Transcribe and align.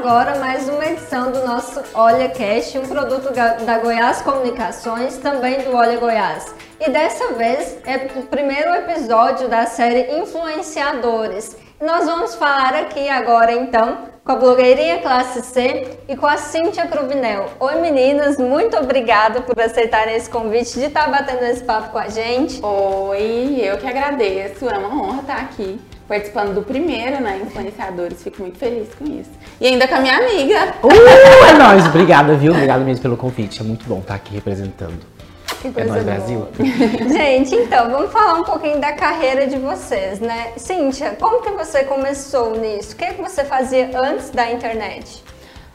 agora 0.00 0.38
mais 0.38 0.66
uma 0.66 0.86
edição 0.86 1.30
do 1.30 1.46
nosso 1.46 1.82
Olha 1.92 2.30
Cast, 2.30 2.78
um 2.78 2.86
produto 2.88 3.34
da 3.34 3.78
Goiás 3.80 4.22
Comunicações, 4.22 5.18
também 5.18 5.60
do 5.60 5.76
Olha 5.76 6.00
Goiás. 6.00 6.54
E 6.80 6.88
dessa 6.88 7.34
vez 7.34 7.76
é 7.84 8.08
o 8.18 8.22
primeiro 8.22 8.74
episódio 8.76 9.46
da 9.46 9.66
série 9.66 10.18
Influenciadores. 10.18 11.54
Nós 11.78 12.06
vamos 12.06 12.34
falar 12.34 12.76
aqui 12.76 13.10
agora 13.10 13.52
então 13.52 13.98
com 14.24 14.32
a 14.32 14.36
blogueirinha 14.36 15.02
classe 15.02 15.42
C 15.42 15.98
e 16.08 16.16
com 16.16 16.26
a 16.26 16.38
Cíntia 16.38 16.86
Cruvinel. 16.86 17.50
Oi 17.60 17.74
meninas, 17.82 18.38
muito 18.38 18.78
obrigada 18.78 19.42
por 19.42 19.60
aceitarem 19.60 20.16
esse 20.16 20.30
convite 20.30 20.78
de 20.78 20.86
estar 20.86 21.10
batendo 21.10 21.44
esse 21.44 21.62
papo 21.62 21.90
com 21.90 21.98
a 21.98 22.08
gente. 22.08 22.58
Oi, 22.64 23.60
eu 23.62 23.76
que 23.76 23.86
agradeço, 23.86 24.66
é 24.66 24.78
uma 24.78 24.88
honra 24.88 25.20
estar 25.20 25.36
aqui 25.42 25.78
participando 26.10 26.52
do 26.52 26.62
primeiro, 26.62 27.22
né, 27.22 27.40
Influenciadores. 27.46 28.20
Fico 28.20 28.42
muito 28.42 28.58
feliz 28.58 28.88
com 28.98 29.04
isso. 29.04 29.30
E 29.60 29.66
ainda 29.68 29.86
com 29.86 29.94
a 29.94 30.00
minha 30.00 30.16
amiga. 30.16 30.74
Uh, 30.82 31.46
é 31.48 31.52
nóis, 31.52 31.86
obrigada, 31.86 32.34
viu? 32.34 32.50
Obrigado 32.50 32.84
mesmo 32.84 33.00
pelo 33.00 33.16
convite. 33.16 33.60
É 33.60 33.62
muito 33.62 33.86
bom 33.86 34.00
estar 34.00 34.16
aqui 34.16 34.34
representando. 34.34 34.98
Que 35.62 35.68
é 35.68 35.70
coisa 35.70 35.88
é 35.88 35.92
nóis, 35.92 36.04
Brasil. 36.04 36.48
Gente, 37.08 37.54
então, 37.54 37.88
vamos 37.88 38.10
falar 38.10 38.40
um 38.40 38.42
pouquinho 38.42 38.80
da 38.80 38.92
carreira 38.92 39.46
de 39.46 39.56
vocês, 39.56 40.18
né? 40.18 40.52
Cíntia, 40.56 41.16
como 41.20 41.42
que 41.42 41.50
você 41.52 41.84
começou 41.84 42.58
nisso? 42.58 42.94
O 42.94 42.96
que, 42.96 43.14
que 43.14 43.22
você 43.22 43.44
fazia 43.44 43.88
antes 43.96 44.30
da 44.30 44.50
internet? 44.50 45.22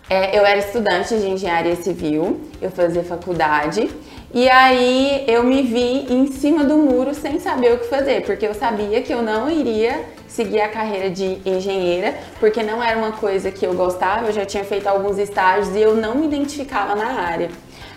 É, 0.10 0.38
eu 0.38 0.46
era 0.46 0.60
estudante 0.60 1.18
de 1.18 1.30
engenharia 1.30 1.78
civil, 1.78 2.42
eu 2.62 2.70
fazia 2.70 3.04
faculdade 3.04 3.90
e 4.36 4.50
aí 4.50 5.24
eu 5.30 5.46
me 5.46 5.62
vi 5.62 6.14
em 6.14 6.28
cima 6.28 6.66
do 6.66 6.78
muro 6.78 7.14
sem 7.14 7.40
saber 7.40 7.72
o 7.72 7.78
que 7.80 7.88
fazer, 7.88 8.26
porque 8.26 8.46
eu 8.46 8.54
sabia 8.54 9.02
que 9.02 9.14
eu 9.14 9.22
não 9.22 9.50
iria 9.50 10.04
seguir 10.28 10.60
a 10.60 10.68
carreira 10.68 11.10
de 11.10 11.38
engenheira, 11.46 12.14
porque 12.38 12.62
não 12.62 12.84
era 12.84 12.98
uma 12.98 13.14
coisa 13.14 13.50
que 13.50 13.66
eu 13.66 13.74
gostava, 13.74 14.26
eu 14.26 14.34
já 14.34 14.46
tinha 14.46 14.66
feito 14.66 14.88
alguns 14.88 15.18
estágios 15.18 15.74
e 15.74 15.80
eu 15.80 15.96
não 15.96 16.16
me 16.16 16.26
identificava 16.26 16.96
na 16.96 17.22
área. 17.22 17.50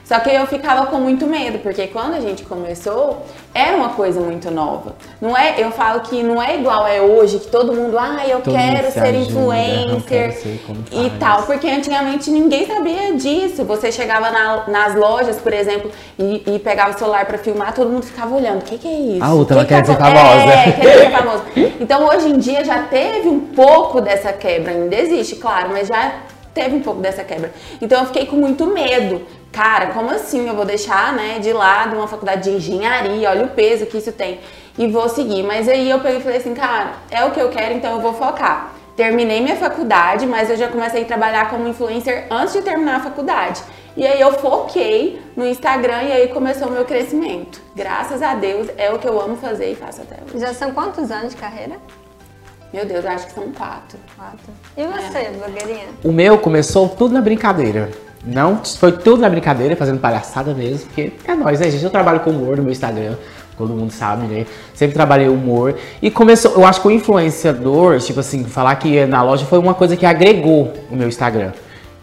Só 0.09 0.19
que 0.21 0.31
eu 0.31 0.47
ficava 0.47 0.87
com 0.87 0.97
muito 0.97 1.27
medo, 1.27 1.59
porque 1.59 1.87
quando 1.89 2.15
a 2.15 2.21
gente 2.21 2.43
começou, 2.43 3.27
era 3.55 3.77
uma 3.77 3.91
coisa 3.91 4.19
muito 4.19 4.51
nova. 4.51 4.95
Não 5.21 5.37
é, 5.37 5.57
eu 5.59 5.71
falo 5.71 6.01
que 6.01 6.23
não 6.23 6.43
é 6.43 6.57
igual 6.57 6.87
é 6.87 7.03
hoje, 7.03 7.39
que 7.39 7.49
todo 7.49 7.75
mundo, 7.75 7.99
ah, 7.99 8.27
eu 8.27 8.41
todo 8.41 8.55
quero 8.55 8.91
ser 8.91 9.01
ajuda, 9.01 9.19
influencer 9.19 10.33
ser 10.33 10.61
e 10.91 11.11
tal, 11.21 11.43
porque 11.43 11.69
antigamente 11.69 12.31
ninguém 12.31 12.67
sabia 12.67 13.13
disso. 13.17 13.67
Você 13.67 13.93
chegava 13.93 14.31
na, 14.31 14.67
nas 14.67 14.95
lojas, 14.95 15.37
por 15.37 15.53
exemplo, 15.53 15.91
e, 16.19 16.55
e 16.55 16.59
pegava 16.59 16.93
o 16.93 16.99
celular 16.99 17.27
para 17.27 17.37
filmar, 17.37 17.75
todo 17.75 17.91
mundo 17.91 18.07
ficava 18.07 18.35
olhando, 18.35 18.63
o 18.63 18.65
que, 18.65 18.79
que 18.79 18.89
é 18.89 18.99
isso? 18.99 19.23
A 19.25 19.35
outra, 19.35 19.57
ela 19.57 19.67
quer 19.67 19.85
ser 19.85 19.97
famosa. 19.99 20.53
É, 20.53 20.73
quer 20.73 20.99
ser 21.01 21.11
famosa. 21.11 21.45
Então 21.79 22.07
hoje 22.07 22.31
em 22.31 22.39
dia 22.39 22.65
já 22.65 22.83
teve 22.85 23.29
um 23.29 23.41
pouco 23.41 24.01
dessa 24.01 24.33
quebra, 24.33 24.73
ainda 24.73 24.97
existe, 24.97 25.37
claro, 25.37 25.69
mas 25.71 25.87
já 25.87 26.15
teve 26.55 26.75
um 26.75 26.81
pouco 26.81 27.01
dessa 27.01 27.23
quebra. 27.23 27.53
Então 27.81 28.01
eu 28.01 28.07
fiquei 28.07 28.27
com 28.27 28.37
muito 28.37 28.67
medo 28.67 29.23
cara, 29.53 29.89
como 29.89 30.11
assim 30.11 30.49
eu 30.49 30.55
vou 30.55 30.65
deixar, 30.65 31.13
né, 31.13 31.39
de 31.39 31.53
lado 31.53 31.97
uma 31.97 32.09
faculdade 32.09 32.45
de 32.45 32.57
engenharia, 32.57 33.31
olha 33.31 33.45
o 33.45 33.49
peso 33.49 33.87
que 33.87 33.99
isso 33.99 34.13
tem, 34.13 34.41
e 34.77 34.87
vou 34.89 35.09
seguir. 35.09 35.43
Mas 35.43 35.69
aí 35.69 35.89
eu 35.89 36.01
peguei 36.01 36.19
e 36.19 36.23
falei 36.23 36.39
assim, 36.39 36.55
cara, 36.55 36.93
é 37.11 37.25
o 37.25 37.31
que 37.31 37.41
eu 37.41 37.49
quero, 37.49 37.75
então 37.75 37.97
eu 37.97 38.01
vou 38.01 38.15
focar. 38.15 38.73
Terminei 38.97 39.41
minha 39.41 39.57
faculdade, 39.57 40.27
mas 40.27 40.51
eu 40.51 40.57
já 40.57 40.67
comecei 40.69 41.03
a 41.03 41.05
trabalhar 41.05 41.49
como 41.51 41.69
influencer 41.69 42.27
antes 42.31 42.53
de 42.53 42.63
terminar 42.63 42.97
a 42.97 43.01
faculdade. 43.01 43.63
E 43.97 44.07
aí 44.07 44.21
eu 44.21 44.33
foquei 44.33 45.21
no 45.37 45.47
Instagram 45.47 46.03
e 46.03 46.13
aí 46.13 46.29
começou 46.29 46.69
o 46.69 46.71
meu 46.71 46.85
crescimento. 46.85 47.61
Graças 47.75 48.23
a 48.23 48.35
Deus, 48.35 48.69
é 48.77 48.93
o 48.93 48.99
que 48.99 49.09
eu 49.09 49.21
amo 49.21 49.37
fazer 49.37 49.73
e 49.73 49.75
faço 49.75 50.03
até 50.03 50.17
hoje. 50.17 50.41
Já 50.41 50.53
são 50.53 50.73
quantos 50.73 51.11
anos 51.11 51.35
de 51.35 51.37
carreira? 51.37 51.77
Meu 52.73 52.85
Deus, 52.85 53.05
acho 53.05 53.27
que 53.27 53.33
são 53.33 53.51
quatro. 53.53 53.99
Quatro. 54.17 54.53
E 54.77 54.85
você, 54.85 55.19
é. 55.19 55.31
blogueirinha? 55.31 55.87
O 56.05 56.13
meu 56.13 56.39
começou 56.39 56.89
tudo 56.89 57.15
na 57.15 57.21
brincadeira. 57.21 57.91
Não, 58.25 58.61
foi 58.65 58.93
tudo 58.93 59.21
na 59.21 59.29
brincadeira, 59.29 59.77
fazendo 59.77 60.01
palhaçada 60.01 60.53
mesmo, 60.53 60.87
porque 60.87 61.13
é 61.25 61.35
nóis, 61.35 61.61
né, 61.61 61.71
gente? 61.71 61.85
Eu 61.85 61.91
trabalho 61.91 62.21
com 62.21 62.31
humor 62.31 62.57
no 62.57 62.63
meu 62.63 62.73
Instagram, 62.73 63.15
todo 63.57 63.73
mundo 63.73 63.93
sabe, 63.93 64.27
né? 64.27 64.47
Sempre 64.75 64.95
trabalhei 64.95 65.29
humor. 65.29 65.75
E 66.03 66.11
começou, 66.11 66.53
eu 66.53 66.67
acho 66.67 66.81
que 66.81 66.89
o 66.89 66.91
influenciador, 66.91 67.99
tipo 68.01 68.21
assim, 68.21 68.45
falar 68.45 68.75
que 68.77 69.07
na 69.07 69.23
loja 69.23 69.45
foi 69.45 69.59
uma 69.59 69.75
coisa 69.75 69.97
que 69.97 70.05
agregou 70.05 70.73
o 70.91 70.97
meu 70.97 71.09
Instagram. 71.09 71.53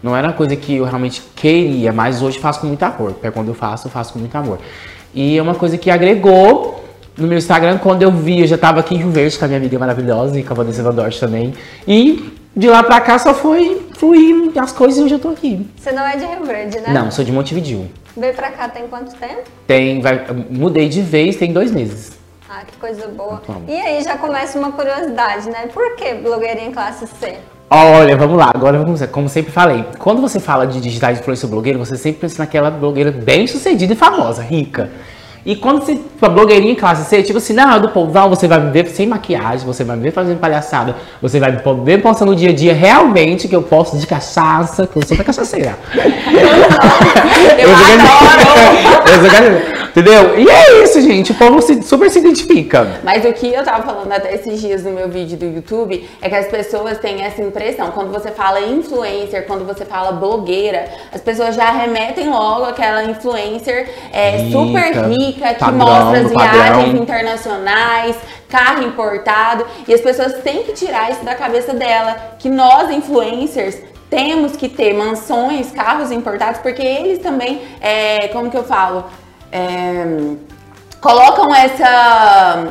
Não 0.02 0.16
era 0.16 0.28
uma 0.28 0.34
coisa 0.34 0.54
que 0.56 0.76
eu 0.76 0.84
realmente 0.84 1.22
queria, 1.34 1.92
mas 1.92 2.22
hoje 2.22 2.38
faço 2.38 2.60
com 2.60 2.66
muito 2.66 2.82
amor. 2.82 3.12
Porque 3.12 3.30
quando 3.30 3.48
eu 3.48 3.54
faço, 3.54 3.86
eu 3.86 3.90
faço 3.90 4.12
com 4.12 4.18
muito 4.18 4.34
amor. 4.36 4.58
E 5.14 5.36
é 5.36 5.42
uma 5.42 5.54
coisa 5.54 5.76
que 5.78 5.90
agregou 5.90 6.84
no 7.16 7.26
meu 7.26 7.38
Instagram, 7.38 7.78
quando 7.78 8.02
eu 8.02 8.10
vi, 8.10 8.40
eu 8.40 8.46
já 8.46 8.58
tava 8.58 8.80
aqui 8.80 8.94
em 8.94 8.98
Rio 8.98 9.10
Verde 9.10 9.38
com 9.38 9.44
a 9.46 9.48
minha 9.48 9.58
amiga 9.58 9.78
maravilhosa 9.78 10.38
e 10.38 10.42
com 10.42 10.52
a 10.52 10.56
Vanessa 10.56 10.82
Van 10.82 11.08
também. 11.18 11.54
E 11.88 12.30
de 12.56 12.68
lá 12.68 12.82
pra 12.82 13.00
cá 13.00 13.18
só 13.18 13.34
foi 13.34 13.86
fluindo 13.92 14.58
as 14.58 14.72
coisas 14.72 14.98
e 14.98 15.02
hoje 15.02 15.14
eu 15.14 15.18
tô 15.18 15.28
aqui. 15.28 15.68
Você 15.76 15.92
não 15.92 16.02
é 16.02 16.16
de 16.16 16.24
Rio 16.24 16.44
Verde, 16.44 16.80
né? 16.80 16.88
Não, 16.88 17.10
sou 17.10 17.22
de 17.24 17.30
Montevideo. 17.30 17.88
Veio 18.16 18.32
pra 18.32 18.50
cá 18.50 18.66
tem 18.68 18.88
quanto 18.88 19.14
tempo? 19.14 19.42
Tem, 19.66 20.00
vai, 20.00 20.24
mudei 20.48 20.88
de 20.88 21.02
vez 21.02 21.36
tem 21.36 21.52
dois 21.52 21.70
meses. 21.70 22.12
Ah, 22.48 22.62
que 22.66 22.76
coisa 22.78 23.06
boa. 23.08 23.42
E 23.68 23.74
aí 23.74 24.02
já 24.02 24.16
começa 24.16 24.58
uma 24.58 24.72
curiosidade, 24.72 25.50
né? 25.50 25.66
Por 25.72 25.96
que 25.96 26.14
blogueirinha 26.14 26.70
classe 26.70 27.06
C? 27.06 27.36
Olha, 27.68 28.16
vamos 28.16 28.38
lá, 28.38 28.50
agora 28.54 28.78
vamos 28.78 29.00
ver. 29.00 29.08
Como 29.08 29.28
sempre 29.28 29.52
falei, 29.52 29.84
quando 29.98 30.22
você 30.22 30.40
fala 30.40 30.66
de 30.66 30.80
digital 30.80 31.12
influencer 31.12 31.50
blogueiro, 31.50 31.78
você 31.78 31.96
sempre 31.96 32.22
pensa 32.22 32.42
naquela 32.42 32.70
blogueira 32.70 33.10
bem 33.10 33.46
sucedida 33.46 33.92
e 33.92 33.96
famosa, 33.96 34.40
rica. 34.40 34.90
E 35.46 35.54
quando 35.54 35.80
você, 35.80 35.96
a 36.20 36.28
blogueirinha 36.28 36.72
em 36.72 36.74
classe 36.74 37.08
C, 37.08 37.22
tipo 37.22 37.38
assim, 37.38 37.52
não, 37.52 37.80
do 37.80 37.90
povão, 37.90 38.28
você 38.28 38.48
vai 38.48 38.58
me 38.58 38.72
ver 38.72 38.88
sem 38.88 39.06
maquiagem, 39.06 39.64
você 39.64 39.84
vai 39.84 39.96
me 39.96 40.02
ver 40.02 40.10
fazendo 40.10 40.40
palhaçada, 40.40 40.96
você 41.22 41.38
vai 41.38 41.52
me 41.52 41.58
ver 41.84 42.02
postando 42.02 42.32
no 42.32 42.36
dia 42.36 42.50
a 42.50 42.52
dia 42.52 42.74
realmente 42.74 43.46
que 43.46 43.54
eu 43.54 43.62
posto 43.62 43.96
de 43.96 44.08
cachaça, 44.08 44.88
que 44.88 44.96
eu 44.96 45.06
sou 45.06 45.16
da 45.16 45.22
cachaceira. 45.22 45.78
eu, 45.94 47.68
eu 47.68 47.74
adoro! 47.76 48.56
eu 49.80 49.85
Entendeu? 49.96 50.38
E 50.38 50.46
é 50.46 50.82
isso, 50.82 51.00
gente. 51.00 51.32
O 51.32 51.34
povo 51.34 51.62
se, 51.62 51.82
super 51.82 52.10
se 52.10 52.18
identifica. 52.18 53.00
Mas 53.02 53.24
o 53.24 53.32
que 53.32 53.50
eu 53.50 53.64
tava 53.64 53.82
falando 53.82 54.12
até 54.12 54.34
esses 54.34 54.60
dias 54.60 54.84
no 54.84 54.90
meu 54.90 55.08
vídeo 55.08 55.38
do 55.38 55.46
YouTube 55.46 56.06
é 56.20 56.28
que 56.28 56.34
as 56.34 56.48
pessoas 56.48 56.98
têm 56.98 57.22
essa 57.22 57.40
impressão. 57.40 57.90
Quando 57.92 58.12
você 58.12 58.30
fala 58.30 58.60
influencer, 58.60 59.46
quando 59.46 59.64
você 59.64 59.86
fala 59.86 60.12
blogueira, 60.12 60.86
as 61.10 61.22
pessoas 61.22 61.54
já 61.54 61.70
remetem 61.70 62.28
logo 62.28 62.66
aquela 62.66 63.04
influencer 63.04 63.88
é, 64.12 64.36
rica, 64.36 64.50
super 64.50 65.08
rica, 65.08 65.54
que 65.54 65.60
padrão, 65.60 65.78
mostra 65.78 66.20
as 66.20 66.30
viagens 66.30 66.84
padrão. 66.84 67.02
internacionais, 67.02 68.16
carro 68.50 68.82
importado. 68.82 69.64
E 69.88 69.94
as 69.94 70.02
pessoas 70.02 70.34
têm 70.42 70.62
que 70.64 70.72
tirar 70.72 71.10
isso 71.10 71.24
da 71.24 71.34
cabeça 71.34 71.72
dela. 71.72 72.34
Que 72.38 72.50
nós, 72.50 72.90
influencers, 72.90 73.78
temos 74.10 74.56
que 74.56 74.68
ter 74.68 74.92
mansões, 74.92 75.72
carros 75.72 76.12
importados, 76.12 76.60
porque 76.60 76.82
eles 76.82 77.18
também, 77.20 77.62
é, 77.80 78.28
como 78.28 78.50
que 78.50 78.58
eu 78.58 78.64
falo? 78.64 79.02
É, 79.52 80.04
colocam 81.00 81.54
essa. 81.54 82.68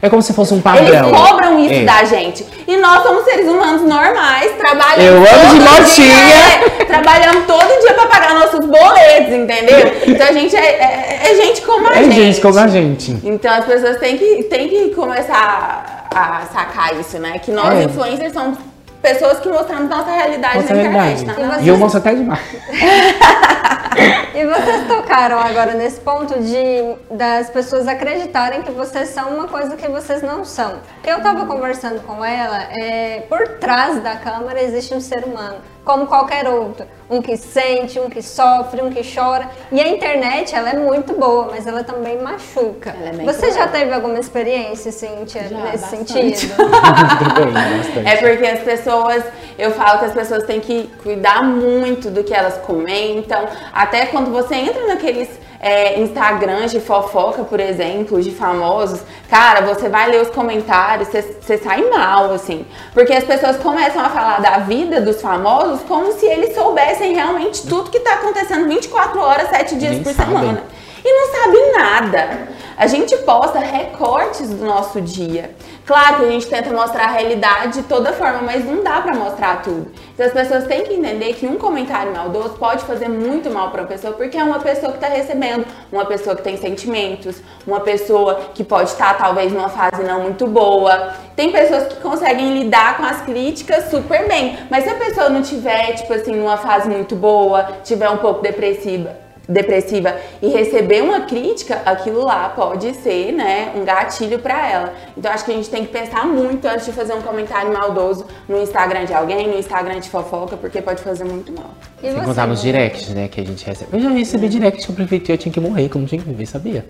É 0.00 0.10
como 0.10 0.20
se 0.20 0.32
fosse 0.32 0.52
um 0.52 0.60
padrão. 0.60 0.86
Eles 0.86 1.00
cobram 1.00 1.58
isso 1.60 1.74
é. 1.74 1.84
da 1.84 2.04
gente. 2.04 2.44
E 2.66 2.76
nós 2.76 3.04
somos 3.04 3.22
seres 3.24 3.46
humanos 3.46 3.82
normais, 3.82 4.50
trabalhamos. 4.58 5.04
Eu 5.04 5.16
amo 5.18 5.54
de 5.54 5.60
motinha. 5.60 6.80
É, 6.80 6.84
trabalhamos 6.84 7.46
todo 7.46 7.80
dia 7.80 7.94
para 7.94 8.06
pagar 8.06 8.34
nossos 8.34 8.66
boletos, 8.66 9.32
entendeu? 9.32 9.92
Então 10.08 10.26
a 10.26 10.32
gente 10.32 10.56
é, 10.56 10.60
é, 10.60 11.20
é 11.30 11.36
gente 11.36 11.62
como 11.62 11.86
a 11.86 11.92
é 11.92 12.02
gente. 12.02 12.10
É 12.10 12.24
gente 12.24 12.40
como 12.40 12.58
a 12.58 12.66
gente. 12.66 13.20
Então 13.22 13.52
as 13.52 13.64
pessoas 13.64 13.98
têm 13.98 14.18
que, 14.18 14.42
têm 14.44 14.68
que 14.68 14.88
começar 14.90 16.08
a 16.12 16.42
sacar 16.52 16.98
isso, 16.98 17.18
né? 17.18 17.38
Que 17.38 17.52
nós 17.52 17.72
é. 17.74 17.84
influencers 17.84 18.32
somos 18.32 18.58
pessoas 19.02 19.40
que 19.40 19.48
mostramos 19.48 19.90
nossa 19.90 20.10
realidade 20.10 20.56
nossa 20.56 20.74
na 20.74 20.80
realidade. 20.80 21.22
internet. 21.22 21.62
E, 21.62 21.64
e 21.64 21.68
eu 21.68 21.76
mostro 21.76 21.98
até 21.98 22.14
demais. 22.14 22.40
e 24.34 24.46
vocês 24.46 24.86
tocaram 24.86 25.38
agora 25.38 25.74
nesse 25.74 26.00
ponto 26.00 26.40
de 26.40 26.94
das 27.10 27.50
pessoas 27.50 27.86
acreditarem 27.88 28.62
que 28.62 28.70
vocês 28.70 29.08
são 29.10 29.34
uma 29.34 29.48
coisa 29.48 29.76
que 29.76 29.88
vocês 29.88 30.22
não 30.22 30.44
são. 30.44 30.76
Eu 31.04 31.18
estava 31.18 31.44
conversando 31.44 32.00
com 32.02 32.24
ela, 32.24 32.62
é, 32.70 33.24
por 33.28 33.46
trás 33.58 34.02
da 34.02 34.16
câmera 34.16 34.62
existe 34.62 34.94
um 34.94 35.00
ser 35.00 35.24
humano 35.24 35.56
como 35.84 36.06
qualquer 36.06 36.48
outro. 36.48 36.86
Um 37.10 37.20
que 37.20 37.36
sente, 37.36 37.98
um 38.00 38.08
que 38.08 38.22
sofre, 38.22 38.80
um 38.80 38.90
que 38.90 39.02
chora. 39.02 39.50
E 39.70 39.80
a 39.80 39.88
internet, 39.88 40.54
ela 40.54 40.70
é 40.70 40.78
muito 40.78 41.12
boa, 41.14 41.48
mas 41.50 41.66
ela 41.66 41.84
também 41.84 42.18
machuca. 42.22 42.90
É 42.90 43.24
Você 43.24 43.52
já 43.52 43.68
teve 43.68 43.92
alguma 43.92 44.18
experiência, 44.18 44.90
Cíntia, 44.90 45.46
já, 45.48 45.58
nesse 45.58 45.78
bastante. 45.78 46.12
sentido? 46.12 46.54
é 48.06 48.16
porque 48.16 48.46
as 48.46 48.60
pessoas, 48.60 49.24
eu 49.58 49.72
falo 49.72 49.98
que 49.98 50.04
as 50.06 50.12
pessoas 50.14 50.44
têm 50.44 50.60
que 50.60 50.90
cuidar 51.02 51.42
muito 51.42 52.10
do 52.10 52.24
que 52.24 52.32
elas 52.32 52.56
comentam. 52.58 53.46
Até 53.72 54.06
quando 54.06 54.30
você 54.30 54.54
entra 54.54 54.86
naqueles 54.86 55.28
é, 55.62 56.00
Instagrams 56.00 56.72
de 56.72 56.80
fofoca, 56.80 57.44
por 57.44 57.60
exemplo, 57.60 58.20
de 58.20 58.32
famosos, 58.32 59.00
cara, 59.30 59.60
você 59.60 59.88
vai 59.88 60.10
ler 60.10 60.20
os 60.20 60.30
comentários, 60.30 61.08
você 61.08 61.56
sai 61.56 61.88
mal, 61.88 62.32
assim. 62.32 62.66
Porque 62.92 63.12
as 63.12 63.22
pessoas 63.22 63.56
começam 63.58 64.04
a 64.04 64.08
falar 64.08 64.40
da 64.40 64.58
vida 64.58 65.00
dos 65.00 65.22
famosos 65.22 65.80
como 65.82 66.12
se 66.12 66.26
eles 66.26 66.54
soubessem 66.56 67.14
realmente 67.14 67.64
tudo 67.66 67.90
que 67.90 68.00
tá 68.00 68.14
acontecendo 68.14 68.68
24 68.68 69.20
horas, 69.20 69.48
7 69.50 69.76
dias 69.76 69.92
Nem 69.92 70.02
por 70.02 70.12
sabem. 70.12 70.36
semana. 70.36 70.64
E 71.04 71.12
não 71.12 71.32
sabe 71.32 71.58
nada. 71.78 72.48
A 72.82 72.88
gente 72.88 73.16
posta 73.18 73.60
recortes 73.60 74.48
do 74.48 74.64
nosso 74.64 75.00
dia. 75.00 75.52
Claro 75.86 76.16
que 76.16 76.24
a 76.24 76.30
gente 76.32 76.48
tenta 76.48 76.68
mostrar 76.72 77.04
a 77.04 77.10
realidade 77.12 77.80
de 77.80 77.84
toda 77.84 78.12
forma, 78.12 78.42
mas 78.42 78.64
não 78.64 78.82
dá 78.82 79.00
para 79.00 79.14
mostrar 79.14 79.62
tudo. 79.62 79.92
Então 80.12 80.26
as 80.26 80.32
pessoas 80.32 80.66
têm 80.66 80.82
que 80.82 80.92
entender 80.92 81.32
que 81.34 81.46
um 81.46 81.56
comentário 81.58 82.12
maldoso 82.12 82.56
pode 82.58 82.84
fazer 82.84 83.08
muito 83.08 83.48
mal 83.50 83.70
para 83.70 83.82
uma 83.82 83.86
pessoa, 83.86 84.14
porque 84.14 84.36
é 84.36 84.42
uma 84.42 84.58
pessoa 84.58 84.90
que 84.90 84.98
está 84.98 85.06
recebendo, 85.06 85.64
uma 85.92 86.04
pessoa 86.04 86.34
que 86.34 86.42
tem 86.42 86.56
sentimentos, 86.56 87.40
uma 87.64 87.78
pessoa 87.78 88.40
que 88.52 88.64
pode 88.64 88.90
estar 88.90 89.14
tá, 89.14 89.26
talvez 89.26 89.52
numa 89.52 89.68
fase 89.68 90.02
não 90.02 90.22
muito 90.22 90.48
boa. 90.48 91.14
Tem 91.36 91.52
pessoas 91.52 91.86
que 91.86 92.00
conseguem 92.00 92.58
lidar 92.64 92.96
com 92.96 93.04
as 93.04 93.22
críticas 93.22 93.90
super 93.90 94.26
bem, 94.26 94.58
mas 94.68 94.82
se 94.82 94.90
a 94.90 94.96
pessoa 94.96 95.28
não 95.28 95.40
tiver, 95.40 95.92
tipo 95.92 96.12
assim, 96.12 96.34
numa 96.34 96.56
fase 96.56 96.88
muito 96.88 97.14
boa, 97.14 97.62
tiver 97.84 98.10
um 98.10 98.16
pouco 98.16 98.42
depressiva, 98.42 99.21
depressiva 99.48 100.14
e 100.40 100.48
receber 100.48 101.02
uma 101.02 101.22
crítica, 101.22 101.82
aquilo 101.84 102.24
lá 102.24 102.48
pode 102.48 102.94
ser, 102.94 103.32
né, 103.32 103.72
um 103.76 103.84
gatilho 103.84 104.38
para 104.38 104.70
ela. 104.70 104.94
Então 105.16 105.30
acho 105.30 105.44
que 105.44 105.50
a 105.50 105.54
gente 105.54 105.68
tem 105.68 105.84
que 105.84 105.92
pensar 105.92 106.26
muito 106.26 106.66
antes 106.66 106.86
de 106.86 106.92
fazer 106.92 107.14
um 107.14 107.22
comentário 107.22 107.72
maldoso 107.72 108.26
no 108.48 108.60
Instagram 108.60 109.04
de 109.04 109.14
alguém, 109.14 109.48
no 109.48 109.58
Instagram 109.58 110.00
de 110.00 110.08
fofoca, 110.08 110.56
porque 110.56 110.80
pode 110.80 111.02
fazer 111.02 111.24
muito 111.24 111.52
mal. 111.52 111.70
E 112.02 112.10
Sem 112.10 112.22
contar 112.22 112.46
nos 112.46 112.62
directs, 112.62 113.08
né, 113.10 113.28
que 113.28 113.40
a 113.40 113.44
gente 113.44 113.64
recebe. 113.64 113.90
Eu 113.92 114.00
já 114.00 114.10
recebi 114.10 114.48
direct 114.48 114.84
que 114.84 114.90
eu 114.90 114.94
preferi, 114.94 115.24
eu 115.28 115.38
tinha 115.38 115.52
que 115.52 115.60
morrer, 115.60 115.88
que 115.88 115.96
eu 115.96 116.00
não 116.00 116.08
tinha 116.08 116.20
que 116.20 116.28
viver, 116.28 116.46
sabia? 116.46 116.86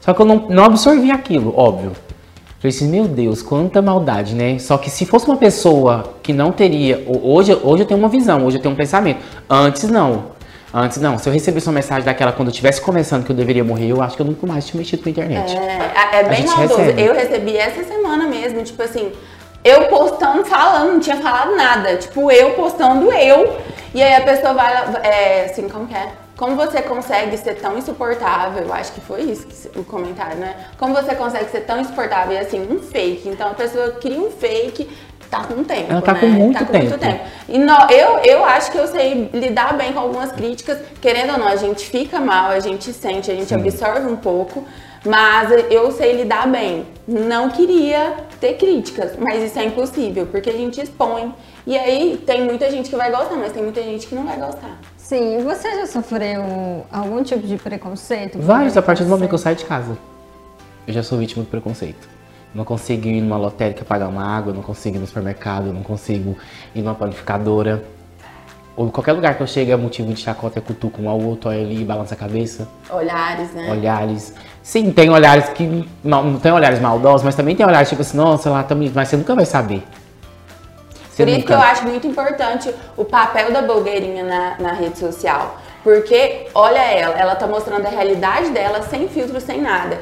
Só 0.00 0.14
que 0.14 0.22
eu 0.22 0.26
não, 0.26 0.48
não 0.48 0.64
absorvi 0.64 1.10
aquilo, 1.10 1.52
óbvio. 1.56 1.92
Falei 2.60 2.76
assim, 2.76 2.88
meu 2.88 3.08
Deus, 3.08 3.40
quanta 3.40 3.80
maldade, 3.80 4.34
né? 4.34 4.58
Só 4.58 4.76
que 4.76 4.90
se 4.90 5.06
fosse 5.06 5.26
uma 5.26 5.38
pessoa 5.38 6.14
que 6.22 6.30
não 6.30 6.52
teria. 6.52 7.02
Hoje, 7.22 7.56
hoje 7.62 7.84
eu 7.84 7.86
tenho 7.86 7.98
uma 7.98 8.08
visão, 8.08 8.44
hoje 8.44 8.58
eu 8.58 8.62
tenho 8.62 8.74
um 8.74 8.76
pensamento. 8.76 9.18
Antes 9.48 9.88
não. 9.88 10.38
Antes, 10.72 10.98
não. 10.98 11.18
Se 11.18 11.28
eu 11.28 11.32
recebesse 11.32 11.66
uma 11.66 11.74
mensagem 11.74 12.04
daquela 12.04 12.32
quando 12.32 12.48
eu 12.48 12.52
estivesse 12.52 12.80
começando 12.80 13.24
que 13.24 13.32
eu 13.32 13.36
deveria 13.36 13.64
morrer, 13.64 13.88
eu 13.88 14.00
acho 14.00 14.16
que 14.16 14.22
eu 14.22 14.26
nunca 14.26 14.46
mais 14.46 14.66
tinha 14.66 14.78
mexido 14.78 15.02
com 15.02 15.08
a 15.08 15.12
internet. 15.12 15.56
É, 15.56 16.20
é 16.20 16.24
bem 16.24 16.46
maldoso. 16.46 16.80
Eu 16.80 17.14
recebi 17.14 17.56
essa 17.56 17.82
semana 17.82 18.26
mesmo, 18.26 18.62
tipo 18.62 18.80
assim, 18.82 19.12
eu 19.64 19.88
postando, 19.88 20.44
falando, 20.44 20.92
não 20.92 21.00
tinha 21.00 21.16
falado 21.16 21.56
nada. 21.56 21.96
Tipo, 21.96 22.30
eu 22.30 22.50
postando 22.52 23.12
eu. 23.12 23.58
E 23.92 24.02
aí 24.02 24.14
a 24.14 24.20
pessoa 24.20 24.54
vai, 24.54 24.72
é, 25.02 25.46
assim, 25.46 25.68
como 25.68 25.86
que 25.86 25.94
é? 25.94 26.12
Como 26.36 26.56
você 26.56 26.80
consegue 26.80 27.36
ser 27.36 27.56
tão 27.56 27.76
insuportável? 27.76 28.62
Eu 28.62 28.72
acho 28.72 28.92
que 28.92 29.00
foi 29.02 29.20
isso 29.22 29.46
o 29.76 29.84
comentário, 29.84 30.38
né? 30.38 30.54
Como 30.78 30.94
você 30.94 31.14
consegue 31.14 31.50
ser 31.50 31.60
tão 31.60 31.78
insuportável 31.78 32.32
e 32.32 32.38
assim, 32.38 32.66
um 32.70 32.78
fake. 32.78 33.28
Então 33.28 33.50
a 33.50 33.54
pessoa 33.54 33.90
cria 34.00 34.18
um 34.18 34.30
fake 34.30 34.88
tá 35.30 35.44
com 35.44 35.62
tempo. 35.62 35.90
Ela 35.90 36.02
tá 36.02 36.14
né? 36.14 36.20
com 36.20 36.26
muito 36.26 36.58
tá 36.58 36.64
com 36.64 36.72
tempo. 36.72 36.88
Muito 36.88 36.98
tempo. 36.98 37.20
E 37.48 37.58
no, 37.58 37.90
eu, 37.90 38.18
eu 38.18 38.44
acho 38.44 38.72
que 38.72 38.78
eu 38.78 38.86
sei 38.88 39.30
lidar 39.32 39.76
bem 39.76 39.92
com 39.92 40.00
algumas 40.00 40.32
críticas. 40.32 40.78
Querendo 41.00 41.32
ou 41.32 41.38
não, 41.38 41.48
a 41.48 41.56
gente 41.56 41.86
fica 41.86 42.18
mal, 42.18 42.50
a 42.50 42.60
gente 42.60 42.92
sente, 42.92 43.30
a 43.30 43.34
gente 43.34 43.48
Sim. 43.48 43.54
absorve 43.54 44.10
um 44.10 44.16
pouco. 44.16 44.64
Mas 45.04 45.50
eu 45.70 45.90
sei 45.92 46.12
lidar 46.12 46.46
bem. 46.46 46.84
Não 47.08 47.48
queria 47.48 48.16
ter 48.38 48.54
críticas, 48.54 49.12
mas 49.18 49.42
isso 49.42 49.58
é 49.58 49.64
impossível, 49.64 50.26
porque 50.26 50.50
a 50.50 50.52
gente 50.52 50.80
expõe. 50.80 51.34
E 51.66 51.76
aí 51.76 52.22
tem 52.26 52.44
muita 52.44 52.70
gente 52.70 52.90
que 52.90 52.96
vai 52.96 53.10
gostar, 53.10 53.36
mas 53.36 53.52
tem 53.52 53.62
muita 53.62 53.82
gente 53.82 54.06
que 54.06 54.14
não 54.14 54.26
vai 54.26 54.36
gostar. 54.36 54.78
Sim, 54.98 55.42
você 55.42 55.70
já 55.70 55.86
sofreu 55.86 56.84
algum 56.92 57.22
tipo 57.22 57.46
de 57.46 57.56
preconceito? 57.56 58.38
Vários, 58.38 58.76
a 58.76 58.82
partir 58.82 59.04
do 59.04 59.08
momento 59.08 59.28
que 59.28 59.34
eu 59.34 59.38
saio 59.38 59.56
de 59.56 59.64
casa. 59.64 59.96
Eu 60.86 60.92
já 60.92 61.02
sou 61.02 61.18
vítima 61.18 61.44
de 61.44 61.50
preconceito. 61.50 62.19
Não 62.52 62.64
consigo 62.64 63.06
ir 63.06 63.20
numa 63.20 63.36
lotérica 63.36 63.84
pagar 63.84 64.08
uma 64.08 64.24
água, 64.24 64.52
não 64.52 64.62
consigo 64.62 64.96
ir 64.96 65.00
no 65.00 65.06
supermercado, 65.06 65.72
não 65.72 65.82
consigo 65.82 66.36
ir 66.74 66.82
numa 66.82 66.94
panificadora. 66.94 67.84
Ou 68.76 68.90
qualquer 68.90 69.12
lugar 69.12 69.34
que 69.36 69.42
eu 69.42 69.46
chegue 69.46 69.70
é 69.70 69.76
motivo 69.76 70.12
de 70.12 70.20
chacota, 70.20 70.58
eu 70.58 70.62
cutuco 70.62 71.00
um 71.00 71.08
ao 71.08 71.20
outro, 71.20 71.50
olha 71.50 71.60
ali, 71.60 71.84
balança 71.84 72.14
a 72.14 72.16
cabeça. 72.16 72.66
Olhares, 72.90 73.52
né? 73.52 73.70
Olhares. 73.70 74.34
Sim, 74.62 74.90
tem 74.90 75.10
olhares 75.10 75.48
que. 75.50 75.88
Não, 76.02 76.38
tem 76.38 76.50
olhares 76.50 76.80
maldosos, 76.80 77.22
mas 77.22 77.34
também 77.34 77.54
tem 77.54 77.64
olhares 77.64 77.88
tipo 77.88 78.02
assim, 78.02 78.16
nossa, 78.16 78.50
lá 78.50 78.62
também. 78.64 78.90
Mas 78.92 79.08
você 79.08 79.16
nunca 79.16 79.34
vai 79.34 79.44
saber. 79.44 79.84
Você 81.08 81.24
Por 81.24 81.28
isso 81.28 81.40
nunca... 81.40 81.46
que 81.46 81.52
eu 81.52 81.60
acho 81.60 81.84
muito 81.84 82.06
importante 82.06 82.74
o 82.96 83.04
papel 83.04 83.52
da 83.52 83.62
blogueirinha 83.62 84.24
na, 84.24 84.56
na 84.58 84.72
rede 84.72 84.98
social. 84.98 85.56
Porque, 85.84 86.46
olha 86.54 86.78
ela, 86.78 87.16
ela 87.16 87.34
tá 87.36 87.46
mostrando 87.46 87.86
a 87.86 87.90
realidade 87.90 88.50
dela 88.50 88.82
sem 88.82 89.08
filtro, 89.08 89.40
sem 89.40 89.60
nada 89.60 89.98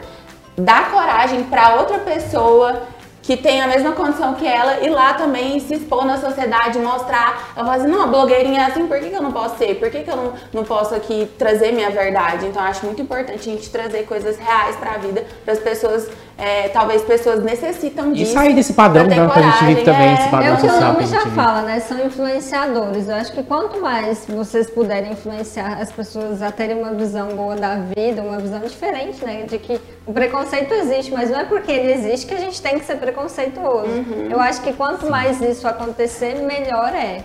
dar 0.58 0.90
coragem 0.90 1.44
para 1.44 1.76
outra 1.76 1.98
pessoa 1.98 2.82
que 3.28 3.36
tem 3.36 3.60
a 3.60 3.66
mesma 3.66 3.92
condição 3.92 4.32
que 4.32 4.46
ela 4.46 4.80
e 4.80 4.88
lá 4.88 5.12
também 5.12 5.60
se 5.60 5.74
expor 5.74 6.06
na 6.06 6.16
sociedade, 6.16 6.78
mostrar. 6.78 7.52
Ela 7.54 7.66
fala 7.66 7.76
assim, 7.76 7.86
não, 7.86 8.02
a 8.04 8.06
blogueirinha 8.06 8.62
é 8.62 8.64
assim, 8.64 8.86
por 8.86 8.98
que, 8.98 9.10
que 9.10 9.16
eu 9.16 9.20
não 9.20 9.32
posso 9.32 9.58
ser? 9.58 9.74
Por 9.74 9.90
que, 9.90 10.02
que 10.02 10.10
eu 10.10 10.16
não, 10.16 10.32
não 10.50 10.64
posso 10.64 10.94
aqui 10.94 11.30
trazer 11.36 11.72
minha 11.72 11.90
verdade? 11.90 12.46
Então 12.46 12.62
acho 12.62 12.86
muito 12.86 13.02
importante 13.02 13.38
a 13.38 13.52
gente 13.52 13.68
trazer 13.68 14.06
coisas 14.06 14.38
reais 14.38 14.76
para 14.76 14.92
a 14.92 14.96
vida, 14.96 15.26
para 15.44 15.52
as 15.52 15.58
pessoas 15.58 16.08
é, 16.38 16.68
talvez 16.68 17.02
pessoas 17.02 17.42
necessitam 17.42 18.12
disso. 18.12 18.30
E 18.30 18.34
sair 18.34 18.54
desse 18.54 18.72
padrão 18.72 19.06
né, 19.08 19.16
que 19.16 19.38
a 19.38 19.42
gente 19.42 19.64
vive 19.64 19.82
também, 19.82 20.10
é, 20.10 20.14
esse 20.14 20.28
padrão 20.28 20.54
é 20.54 20.58
social. 20.58 20.70
É 20.70 20.92
o 20.92 20.96
que 20.96 21.04
o 21.04 21.06
nome 21.06 21.06
já 21.06 21.30
fala, 21.32 21.62
né? 21.62 21.80
São 21.80 22.06
influenciadores. 22.06 23.08
Eu 23.08 23.16
acho 23.16 23.32
que 23.32 23.42
quanto 23.42 23.80
mais 23.80 24.24
vocês 24.24 24.70
puderem 24.70 25.12
influenciar 25.12 25.78
as 25.80 25.90
pessoas 25.90 26.40
a 26.40 26.52
terem 26.52 26.78
uma 26.78 26.92
visão 26.94 27.30
boa 27.30 27.56
da 27.56 27.74
vida, 27.74 28.22
uma 28.22 28.38
visão 28.38 28.60
diferente, 28.60 29.24
né? 29.24 29.42
De 29.42 29.58
que 29.58 29.80
o 30.06 30.12
preconceito 30.12 30.72
existe, 30.74 31.12
mas 31.12 31.28
não 31.28 31.40
é 31.40 31.44
porque 31.44 31.72
ele 31.72 31.92
existe 31.92 32.26
que 32.26 32.34
a 32.34 32.38
gente 32.38 32.62
tem 32.62 32.78
que 32.78 32.84
ser 32.84 32.98
preconceituoso. 32.98 33.88
Uhum. 33.88 34.28
Eu 34.30 34.40
acho 34.40 34.62
que 34.62 34.72
quanto 34.72 35.10
mais 35.10 35.40
isso 35.40 35.66
acontecer, 35.66 36.36
melhor 36.36 36.94
é. 36.94 37.20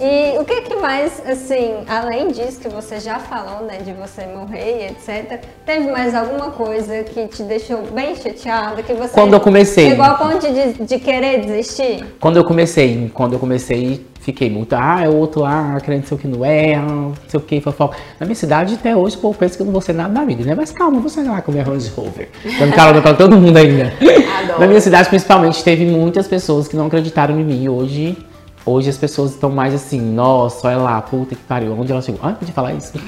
E 0.00 0.38
o 0.38 0.44
que 0.44 0.62
que 0.62 0.76
mais, 0.76 1.20
assim, 1.26 1.78
além 1.88 2.28
disso 2.28 2.60
que 2.60 2.68
você 2.68 3.00
já 3.00 3.18
falou, 3.18 3.66
né, 3.66 3.78
de 3.78 3.92
você 3.92 4.26
morrer 4.26 4.82
e 4.82 4.86
etc, 4.86 5.40
teve 5.66 5.90
mais 5.90 6.14
alguma 6.14 6.50
coisa 6.50 7.02
que 7.02 7.26
te 7.26 7.42
deixou 7.42 7.82
bem 7.92 8.14
chateada, 8.14 8.82
que 8.82 8.92
você... 8.92 9.12
Quando 9.12 9.34
eu 9.34 9.40
comecei... 9.40 9.90
Chegou 9.90 10.04
ao 10.04 10.16
ponto 10.16 10.46
de, 10.52 10.84
de 10.84 10.98
querer 10.98 11.40
desistir? 11.40 12.04
Quando 12.20 12.36
eu 12.36 12.44
comecei, 12.44 13.10
quando 13.12 13.32
eu 13.32 13.38
comecei, 13.40 14.06
fiquei 14.20 14.48
muito, 14.48 14.74
ah, 14.74 15.00
é 15.02 15.08
outro 15.08 15.42
lá, 15.42 15.78
querendo 15.80 16.06
ser 16.06 16.14
o 16.14 16.18
que 16.18 16.28
não 16.28 16.44
é, 16.44 16.76
não 16.76 17.12
sei 17.26 17.38
o 17.38 17.42
que, 17.42 17.60
fofoca. 17.60 17.96
Na 18.20 18.26
minha 18.26 18.36
cidade, 18.36 18.74
até 18.74 18.94
hoje, 18.94 19.16
o 19.16 19.20
povo 19.20 19.36
pensa 19.36 19.56
que 19.56 19.62
eu 19.62 19.66
não 19.66 19.72
vou 19.72 19.82
ser 19.82 19.94
nada 19.94 20.12
na 20.12 20.24
vida, 20.24 20.44
né? 20.44 20.54
Mas 20.54 20.70
calma, 20.70 21.00
você 21.00 21.22
lá 21.22 21.42
com 21.42 21.50
a 21.50 21.54
minha 21.54 21.64
Range 21.64 21.90
Rover. 21.90 22.28
Dando 22.58 22.72
calma 22.72 23.02
pra 23.02 23.14
todo 23.14 23.36
mundo 23.36 23.56
ainda. 23.56 23.92
Adoro. 24.38 24.60
Na 24.60 24.66
minha 24.66 24.80
cidade, 24.80 25.08
principalmente, 25.08 25.62
teve 25.64 25.84
muitas 25.84 26.28
pessoas 26.28 26.68
que 26.68 26.76
não 26.76 26.86
acreditaram 26.86 27.38
em 27.38 27.44
mim. 27.44 27.68
Hoje 27.68 28.16
Hoje 28.64 28.88
as 28.90 28.96
pessoas 28.96 29.32
estão 29.32 29.50
mais 29.50 29.74
assim, 29.74 30.00
nossa, 30.00 30.68
olha 30.68 30.76
lá, 30.76 31.02
puta 31.02 31.34
que 31.34 31.42
pariu, 31.42 31.72
onde 31.72 31.90
ela 31.90 32.00
chegou? 32.00 32.20
Ah, 32.22 32.32
pode 32.32 32.52
falar 32.52 32.74
isso? 32.74 32.92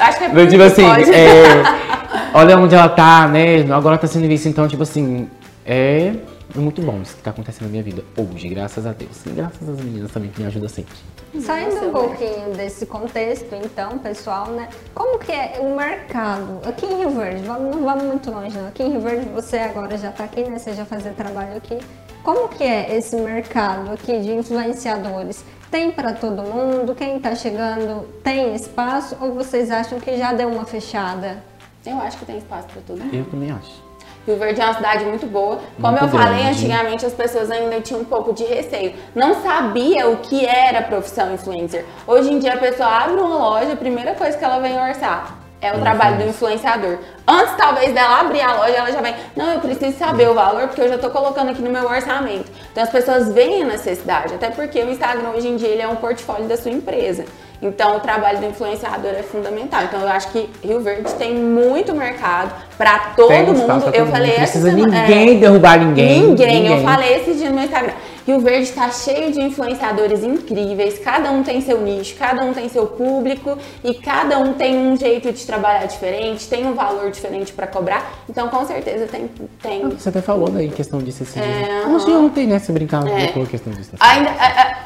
Acho 0.00 0.18
que 0.18 0.24
é 0.24 0.46
Tipo 0.46 0.62
assim, 0.64 0.84
é, 0.84 1.62
olha 2.34 2.58
onde 2.58 2.74
ela 2.74 2.88
tá, 2.88 3.28
né? 3.28 3.60
Agora 3.72 3.96
tá 3.98 4.08
sendo 4.08 4.26
vista, 4.26 4.48
então, 4.48 4.66
tipo 4.66 4.82
assim, 4.82 5.28
é 5.64 6.12
muito 6.54 6.80
bom 6.82 7.00
isso 7.02 7.16
que 7.16 7.22
tá 7.22 7.30
acontecendo 7.30 7.64
na 7.66 7.70
minha 7.70 7.82
vida 7.82 8.02
hoje, 8.16 8.48
graças 8.48 8.86
a 8.86 8.92
Deus. 8.92 9.24
E 9.26 9.30
graças 9.30 9.68
às 9.68 9.80
meninas 9.80 10.10
também 10.10 10.30
que 10.30 10.40
me 10.40 10.46
ajudam 10.46 10.68
sempre. 10.68 10.94
Saindo 11.40 11.86
um 11.86 11.92
pouquinho 11.92 12.54
desse 12.56 12.86
contexto, 12.86 13.54
então, 13.54 13.98
pessoal, 13.98 14.48
né? 14.50 14.68
Como 14.94 15.18
que 15.18 15.32
é 15.32 15.58
o 15.60 15.76
mercado 15.76 16.60
aqui 16.66 16.86
em 16.86 16.98
Rio 16.98 17.10
Verde? 17.10 17.42
Vamos, 17.42 17.76
não 17.76 17.84
vamos 17.84 18.04
muito 18.04 18.30
longe, 18.30 18.56
não. 18.56 18.68
Aqui 18.68 18.82
em 18.82 18.90
Rio 18.90 19.00
Verde, 19.00 19.28
você 19.28 19.58
agora 19.58 19.96
já 19.98 20.10
tá 20.10 20.24
aqui, 20.24 20.42
né? 20.48 20.58
Você 20.58 20.72
já 20.72 20.84
fazia 20.84 21.12
trabalho 21.12 21.56
aqui. 21.56 21.78
Como 22.26 22.48
que 22.48 22.64
é 22.64 22.96
esse 22.96 23.14
mercado 23.14 23.92
aqui 23.92 24.18
de 24.18 24.32
influenciadores? 24.32 25.44
Tem 25.70 25.92
para 25.92 26.12
todo 26.12 26.42
mundo? 26.42 26.92
Quem 26.92 27.18
está 27.18 27.36
chegando 27.36 28.04
tem 28.24 28.52
espaço? 28.52 29.16
Ou 29.20 29.32
vocês 29.32 29.70
acham 29.70 30.00
que 30.00 30.16
já 30.16 30.32
deu 30.32 30.48
uma 30.48 30.64
fechada? 30.64 31.40
Eu 31.86 31.98
acho 32.00 32.18
que 32.18 32.24
tem 32.24 32.38
espaço 32.38 32.66
para 32.66 32.82
todo 32.82 32.98
mundo. 32.98 33.14
Eu 33.14 33.24
também 33.26 33.52
acho. 33.52 33.80
Rio 34.26 34.36
Verde 34.38 34.60
é 34.60 34.64
uma 34.64 34.74
cidade 34.74 35.04
muito 35.04 35.24
boa. 35.28 35.60
Como 35.80 35.92
muito 35.92 36.02
eu 36.02 36.08
falei, 36.08 36.42
grande. 36.42 36.64
antigamente 36.64 37.06
as 37.06 37.14
pessoas 37.14 37.48
ainda 37.48 37.80
tinham 37.80 38.00
um 38.00 38.04
pouco 38.04 38.32
de 38.32 38.42
receio. 38.42 38.94
Não 39.14 39.40
sabia 39.40 40.10
o 40.10 40.16
que 40.16 40.44
era 40.44 40.82
profissão 40.82 41.32
influencer. 41.32 41.84
Hoje 42.08 42.32
em 42.32 42.40
dia 42.40 42.54
a 42.54 42.58
pessoa 42.58 42.88
abre 42.88 43.20
uma 43.20 43.36
loja, 43.36 43.74
a 43.74 43.76
primeira 43.76 44.14
coisa 44.14 44.36
que 44.36 44.44
ela 44.44 44.58
vem 44.58 44.76
orçar 44.76 45.45
é 45.60 45.72
o 45.72 45.80
trabalho 45.80 46.18
do 46.18 46.28
influenciador. 46.28 46.98
Antes, 47.26 47.54
talvez, 47.56 47.92
dela 47.92 48.20
abrir 48.20 48.40
a 48.40 48.54
loja, 48.54 48.74
ela 48.74 48.92
já 48.92 49.00
vem, 49.00 49.14
não, 49.34 49.54
eu 49.54 49.60
preciso 49.60 49.96
saber 49.98 50.28
o 50.28 50.34
valor, 50.34 50.68
porque 50.68 50.82
eu 50.82 50.88
já 50.88 50.96
estou 50.96 51.10
colocando 51.10 51.50
aqui 51.50 51.62
no 51.62 51.70
meu 51.70 51.84
orçamento. 51.84 52.50
Então, 52.70 52.84
as 52.84 52.90
pessoas 52.90 53.32
veem 53.32 53.62
a 53.62 53.66
necessidade, 53.66 54.34
até 54.34 54.50
porque 54.50 54.78
o 54.80 54.90
Instagram, 54.90 55.30
hoje 55.34 55.48
em 55.48 55.56
dia, 55.56 55.68
ele 55.68 55.82
é 55.82 55.88
um 55.88 55.96
portfólio 55.96 56.46
da 56.46 56.56
sua 56.56 56.70
empresa. 56.70 57.24
Então, 57.60 57.96
o 57.96 58.00
trabalho 58.00 58.38
do 58.38 58.46
influenciador 58.46 59.12
é 59.12 59.22
fundamental. 59.22 59.82
Então, 59.84 60.00
eu 60.00 60.08
acho 60.08 60.28
que 60.28 60.50
Rio 60.62 60.80
Verde 60.80 61.10
tem 61.14 61.34
muito 61.34 61.94
mercado 61.94 62.52
para 62.76 62.98
todo 63.16 63.32
mundo. 63.32 63.90
Eu 63.94 64.06
falei, 64.08 64.32
não 64.32 64.36
precisa 64.36 64.72
ninguém 64.72 65.36
é, 65.36 65.40
derrubar 65.40 65.78
ninguém, 65.78 66.22
ninguém. 66.22 66.62
Ninguém. 66.62 66.78
Eu 66.78 66.84
falei 66.84 67.16
esse 67.16 67.32
dia 67.32 67.48
no 67.48 67.54
meu 67.54 67.64
Instagram. 67.64 67.94
Rio 68.26 68.40
Verde 68.40 68.64
está 68.64 68.90
cheio 68.90 69.30
de 69.30 69.40
influenciadores 69.40 70.24
incríveis, 70.24 70.98
cada 70.98 71.30
um 71.30 71.44
tem 71.44 71.60
seu 71.60 71.80
nicho, 71.80 72.16
cada 72.16 72.42
um 72.42 72.52
tem 72.52 72.68
seu 72.68 72.84
público 72.84 73.56
e 73.84 73.94
cada 73.94 74.38
um 74.40 74.52
tem 74.54 74.76
um 74.76 74.96
jeito 74.96 75.32
de 75.32 75.46
trabalhar 75.46 75.86
diferente, 75.86 76.48
tem 76.48 76.66
um 76.66 76.74
valor 76.74 77.10
diferente 77.12 77.52
para 77.52 77.68
cobrar. 77.68 78.24
Então, 78.28 78.48
com 78.48 78.66
certeza 78.66 79.06
tem. 79.06 79.30
tem... 79.62 79.88
Você 79.90 80.08
até 80.08 80.20
falou 80.20 80.50
daí 80.50 80.68
questão 80.68 80.98
disso 80.98 81.22
esse 81.22 81.38
é, 81.38 81.86
Hoje 81.86 82.10
ontem, 82.10 82.48
né? 82.48 82.58
Você 82.58 82.72
brincava 82.72 83.08
é. 83.08 83.28
com 83.28 83.42
a 83.42 83.46
questão 83.46 83.72
disso. 83.72 83.92
Ainda, 84.00 84.30
é, 84.30 84.76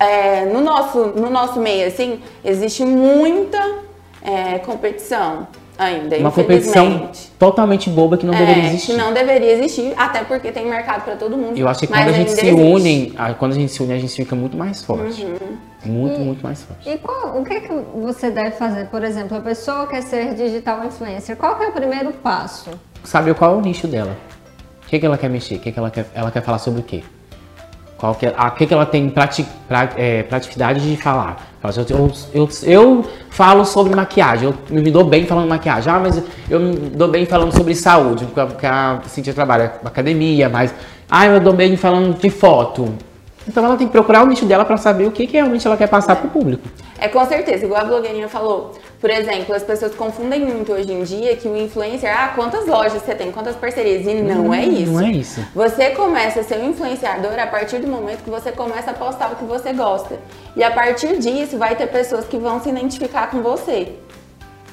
é, 0.00 0.44
no, 0.46 0.60
nosso, 0.60 0.98
no 0.98 1.30
nosso 1.30 1.60
meio, 1.60 1.86
assim, 1.86 2.20
existe 2.44 2.84
muita 2.84 3.78
é, 4.22 4.58
competição. 4.58 5.46
Ainda, 5.78 6.16
Uma 6.18 6.32
competição 6.32 7.10
totalmente 7.38 7.88
boba 7.88 8.18
que 8.18 8.26
não 8.26 8.34
É, 8.34 8.38
deveria 8.38 8.66
existir. 8.66 8.92
Que 8.92 8.98
não 8.98 9.14
deveria 9.14 9.52
existir, 9.52 9.94
até 9.96 10.24
porque 10.24 10.50
tem 10.50 10.68
mercado 10.68 11.04
pra 11.04 11.16
todo 11.16 11.36
mundo. 11.36 11.56
Eu 11.56 11.68
acho 11.68 11.80
que 11.80 11.86
quando 11.86 12.08
a 12.08 12.12
gente 12.12 12.32
se 12.32 12.46
existe. 12.46 12.60
une, 12.60 13.14
quando 13.38 13.52
a 13.52 13.54
gente 13.54 13.72
se 13.72 13.82
une, 13.82 13.92
a 13.94 13.98
gente 13.98 14.14
fica 14.14 14.34
muito 14.34 14.56
mais 14.56 14.82
forte. 14.82 15.24
Uhum. 15.24 15.56
Muito, 15.86 16.20
muito 16.20 16.42
mais 16.42 16.62
forte. 16.62 16.90
E 16.90 16.98
qual, 16.98 17.38
o 17.40 17.44
que, 17.44 17.60
que 17.60 17.72
você 17.94 18.30
deve 18.30 18.50
fazer? 18.52 18.86
Por 18.86 19.04
exemplo, 19.04 19.36
a 19.38 19.40
pessoa 19.40 19.86
quer 19.86 20.02
ser 20.02 20.34
digital 20.34 20.84
influencer. 20.84 21.36
Qual 21.36 21.56
que 21.56 21.64
é 21.64 21.68
o 21.68 21.72
primeiro 21.72 22.12
passo? 22.12 22.70
Saber 23.04 23.34
qual 23.34 23.54
é 23.54 23.56
o 23.56 23.60
nicho 23.60 23.86
dela. 23.86 24.16
O 24.84 24.88
que, 24.88 24.98
que 24.98 25.06
ela 25.06 25.16
quer 25.16 25.30
mexer? 25.30 25.54
O 25.54 25.58
que, 25.60 25.70
que 25.70 25.78
ela 25.78 25.90
quer, 25.90 26.06
ela 26.14 26.30
quer 26.30 26.42
falar 26.42 26.58
sobre 26.58 26.80
o 26.80 26.82
quê? 26.82 27.04
Qual 27.98 28.14
que 28.14 28.26
é, 28.26 28.34
a, 28.36 28.48
que, 28.50 28.64
que 28.64 28.72
ela 28.72 28.86
tem 28.86 29.10
prati, 29.10 29.44
pra- 29.66 29.90
é, 29.96 30.22
praticidade 30.22 30.80
de 30.80 30.96
falar? 31.02 31.36
Fala 31.60 31.74
assim, 31.82 31.92
Eu, 31.92 32.10
eu, 32.32 32.48
eu 32.62 33.04
falo 33.28 33.64
sobre 33.64 33.94
maquiagem, 33.94 34.48
eu 34.70 34.80
me 34.80 34.90
dou 34.90 35.02
bem 35.04 35.26
falando 35.26 35.48
maquiagem. 35.48 35.92
Ah, 35.92 35.98
mas 35.98 36.22
eu 36.48 36.60
me 36.60 36.74
dou 36.90 37.08
bem 37.08 37.26
falando 37.26 37.52
sobre 37.52 37.74
saúde, 37.74 38.24
porque 38.32 38.64
a- 38.66 39.00
Cintia 39.06 39.34
trabalha 39.34 39.72
academia, 39.84 40.48
mas... 40.48 40.72
Ah, 41.10 41.26
eu 41.26 41.40
dou 41.40 41.52
bem 41.52 41.76
falando 41.76 42.16
de 42.18 42.30
foto. 42.30 42.94
Então 43.48 43.64
ela 43.64 43.76
tem 43.76 43.86
que 43.86 43.92
procurar 43.92 44.22
o 44.22 44.26
nicho 44.26 44.44
dela 44.44 44.64
pra 44.64 44.76
saber 44.76 45.06
o 45.06 45.10
que, 45.10 45.26
que 45.26 45.32
realmente 45.32 45.66
ela 45.66 45.76
quer 45.76 45.88
passar 45.88 46.16
pro 46.16 46.28
público. 46.28 46.68
É 47.00 47.08
com 47.08 47.24
certeza, 47.24 47.64
igual 47.64 47.80
a 47.80 47.84
blogueirinha 47.84 48.28
falou. 48.28 48.72
Por 49.00 49.08
exemplo, 49.08 49.54
as 49.54 49.62
pessoas 49.62 49.94
confundem 49.94 50.44
muito 50.44 50.72
hoje 50.72 50.92
em 50.92 51.02
dia 51.04 51.36
que 51.36 51.46
o 51.46 51.56
influencer, 51.56 52.12
ah, 52.12 52.32
quantas 52.34 52.66
lojas 52.66 53.00
você 53.00 53.14
tem, 53.14 53.30
quantas 53.30 53.54
parcerias, 53.54 54.04
e 54.04 54.14
não 54.14 54.52
é 54.52 54.64
isso. 54.64 54.92
Não 54.92 55.00
é 55.00 55.10
isso. 55.10 55.40
Você 55.54 55.90
começa 55.90 56.40
a 56.40 56.42
ser 56.42 56.58
um 56.58 56.70
influenciador 56.70 57.38
a 57.38 57.46
partir 57.46 57.78
do 57.78 57.86
momento 57.86 58.24
que 58.24 58.30
você 58.30 58.50
começa 58.50 58.90
a 58.90 58.94
postar 58.94 59.32
o 59.32 59.36
que 59.36 59.44
você 59.44 59.72
gosta. 59.72 60.18
E 60.56 60.62
a 60.62 60.70
partir 60.70 61.16
disso 61.18 61.56
vai 61.56 61.76
ter 61.76 61.86
pessoas 61.86 62.26
que 62.26 62.36
vão 62.36 62.60
se 62.60 62.68
identificar 62.68 63.30
com 63.30 63.40
você. 63.40 63.94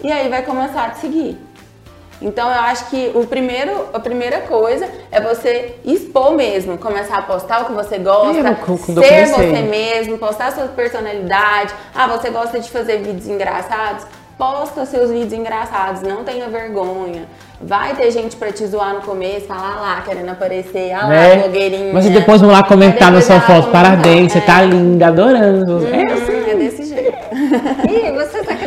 E 0.04 0.12
aí 0.12 0.28
vai 0.28 0.42
começar 0.42 0.86
a 0.86 0.90
te 0.90 1.00
seguir. 1.00 1.38
Então 2.26 2.48
eu 2.50 2.60
acho 2.60 2.90
que 2.90 3.12
o 3.14 3.24
primeiro, 3.28 3.86
a 3.94 4.00
primeira 4.00 4.42
coisa 4.42 4.90
é 5.12 5.22
você 5.22 5.76
expor 5.86 6.32
mesmo, 6.32 6.76
começar 6.76 7.20
a 7.20 7.22
postar 7.22 7.62
o 7.62 7.66
que 7.66 7.74
você 7.74 8.00
gosta, 8.00 8.40
É, 8.48 8.52
eu 8.52 9.04
ser 9.04 9.28
você 9.28 9.62
mesmo, 9.62 10.18
postar 10.18 10.52
sua 10.52 10.66
personalidade. 10.70 11.72
Ah, 11.94 12.08
você 12.08 12.32
gosta 12.32 12.60
de 12.60 12.72
fazer 12.72 12.98
vídeos 12.98 13.28
engraçados? 13.28 14.08
Posta 14.40 14.88
seus 14.88 15.12
vídeos 15.12 15.34
engraçados, 15.34 16.02
não 16.02 16.24
tenha 16.24 16.50
vergonha. 16.50 17.26
Vai 17.62 17.96
ter 17.96 18.10
gente 18.12 18.36
pra 18.36 18.52
te 18.52 18.66
zoar 18.66 18.96
no 18.96 19.02
começo, 19.02 19.46
falar 19.46 19.80
lá, 19.80 20.02
querendo 20.02 20.30
aparecer, 20.30 20.92
ah 20.94 21.04
lá, 21.04 21.08
Né? 21.08 21.36
blogueirinha. 21.38 21.94
Mas 21.94 22.10
depois 22.10 22.42
vão 22.42 22.50
lá 22.52 22.64
comentar 22.64 23.12
na 23.12 23.22
sua 23.22 23.40
foto. 23.40 23.70
Parabéns, 23.70 24.32
você 24.32 24.40
é. 24.40 24.42
tá 24.42 24.62
linda, 24.64 25.08
adorando. 25.08 25.88
É 25.88 26.12
assim. 26.12 26.34
Hum, 26.34 26.50
é 26.50 26.56
desse 26.56 26.86
jeito. 26.86 27.18
E 27.90 28.05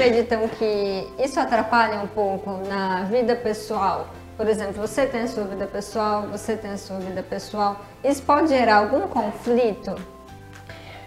acreditam 0.08 0.48
que 0.48 1.06
isso 1.22 1.38
atrapalha 1.38 2.00
um 2.00 2.06
pouco 2.06 2.60
na 2.66 3.02
vida 3.04 3.36
pessoal? 3.36 4.08
Por 4.36 4.48
exemplo, 4.48 4.74
você 4.80 5.04
tem 5.04 5.22
a 5.22 5.26
sua 5.26 5.44
vida 5.44 5.66
pessoal, 5.66 6.26
você 6.30 6.56
tem 6.56 6.70
a 6.70 6.78
sua 6.78 6.98
vida 6.98 7.22
pessoal. 7.22 7.80
Isso 8.02 8.22
pode 8.22 8.48
gerar 8.48 8.76
algum 8.76 9.02
conflito? 9.02 9.94